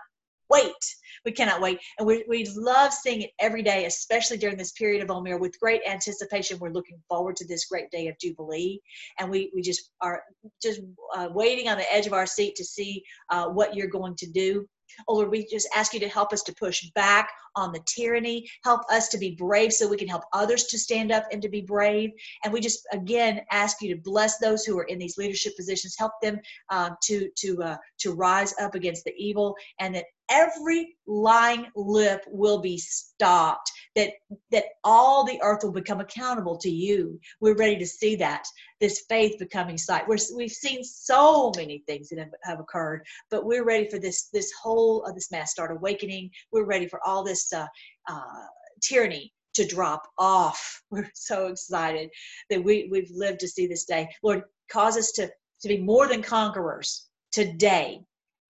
[0.50, 0.84] wait.
[1.26, 1.80] We cannot wait.
[1.98, 5.38] And we, we love seeing it every day, especially during this period of Omer.
[5.38, 8.80] With great anticipation, we're looking forward to this great day of Jubilee.
[9.20, 10.24] And we, we just are
[10.62, 10.82] just
[11.16, 14.28] uh, waiting on the edge of our seat to see uh, what you're going to
[14.28, 14.66] do.
[15.08, 18.50] Oh Lord, we just ask you to help us to push back on the tyranny.
[18.64, 21.50] Help us to be brave so we can help others to stand up and to
[21.50, 22.12] be brave.
[22.44, 25.96] And we just again ask you to bless those who are in these leadership positions.
[25.98, 26.40] Help them
[26.70, 32.24] uh, to to uh, to rise up against the evil, and that every lying lip
[32.28, 34.14] will be stopped that
[34.52, 37.20] that all the earth will become accountable to you.
[37.42, 38.46] We're ready to see that
[38.80, 40.08] this faith becoming sight.
[40.08, 44.30] We're, we've seen so many things that have, have occurred but we're ready for this
[44.34, 46.32] this whole of this mass start awakening.
[46.52, 47.68] We're ready for all this uh,
[48.08, 48.46] uh,
[48.82, 50.82] tyranny to drop off.
[50.92, 52.10] We're so excited
[52.50, 54.10] that we, we've lived to see this day.
[54.24, 55.30] Lord cause us to
[55.62, 58.02] to be more than conquerors today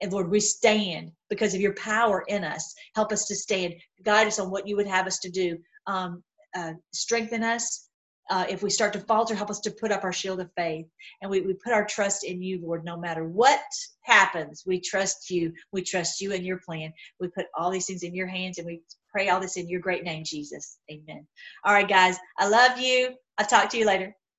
[0.02, 2.74] and Lord, we stand because of your power in us.
[2.96, 3.76] Help us to stand.
[4.04, 5.58] Guide us on what you would have us to do.
[5.88, 6.24] Um,
[6.56, 7.88] uh, strengthen us.
[8.30, 10.86] Uh, if we start to falter, help us to put up our shield of faith.
[11.22, 13.62] And we, we put our trust in you, Lord, no matter what
[14.04, 14.64] happens.
[14.66, 15.54] We trust you.
[15.72, 16.94] We trust you and your plan.
[17.20, 18.82] We put all these things in your hands and we
[19.12, 20.78] pray all this in your great name, Jesus.
[20.90, 21.28] Amen.
[21.66, 22.18] All right, guys.
[22.38, 23.16] I love you.
[23.38, 24.16] I'll talk to you later.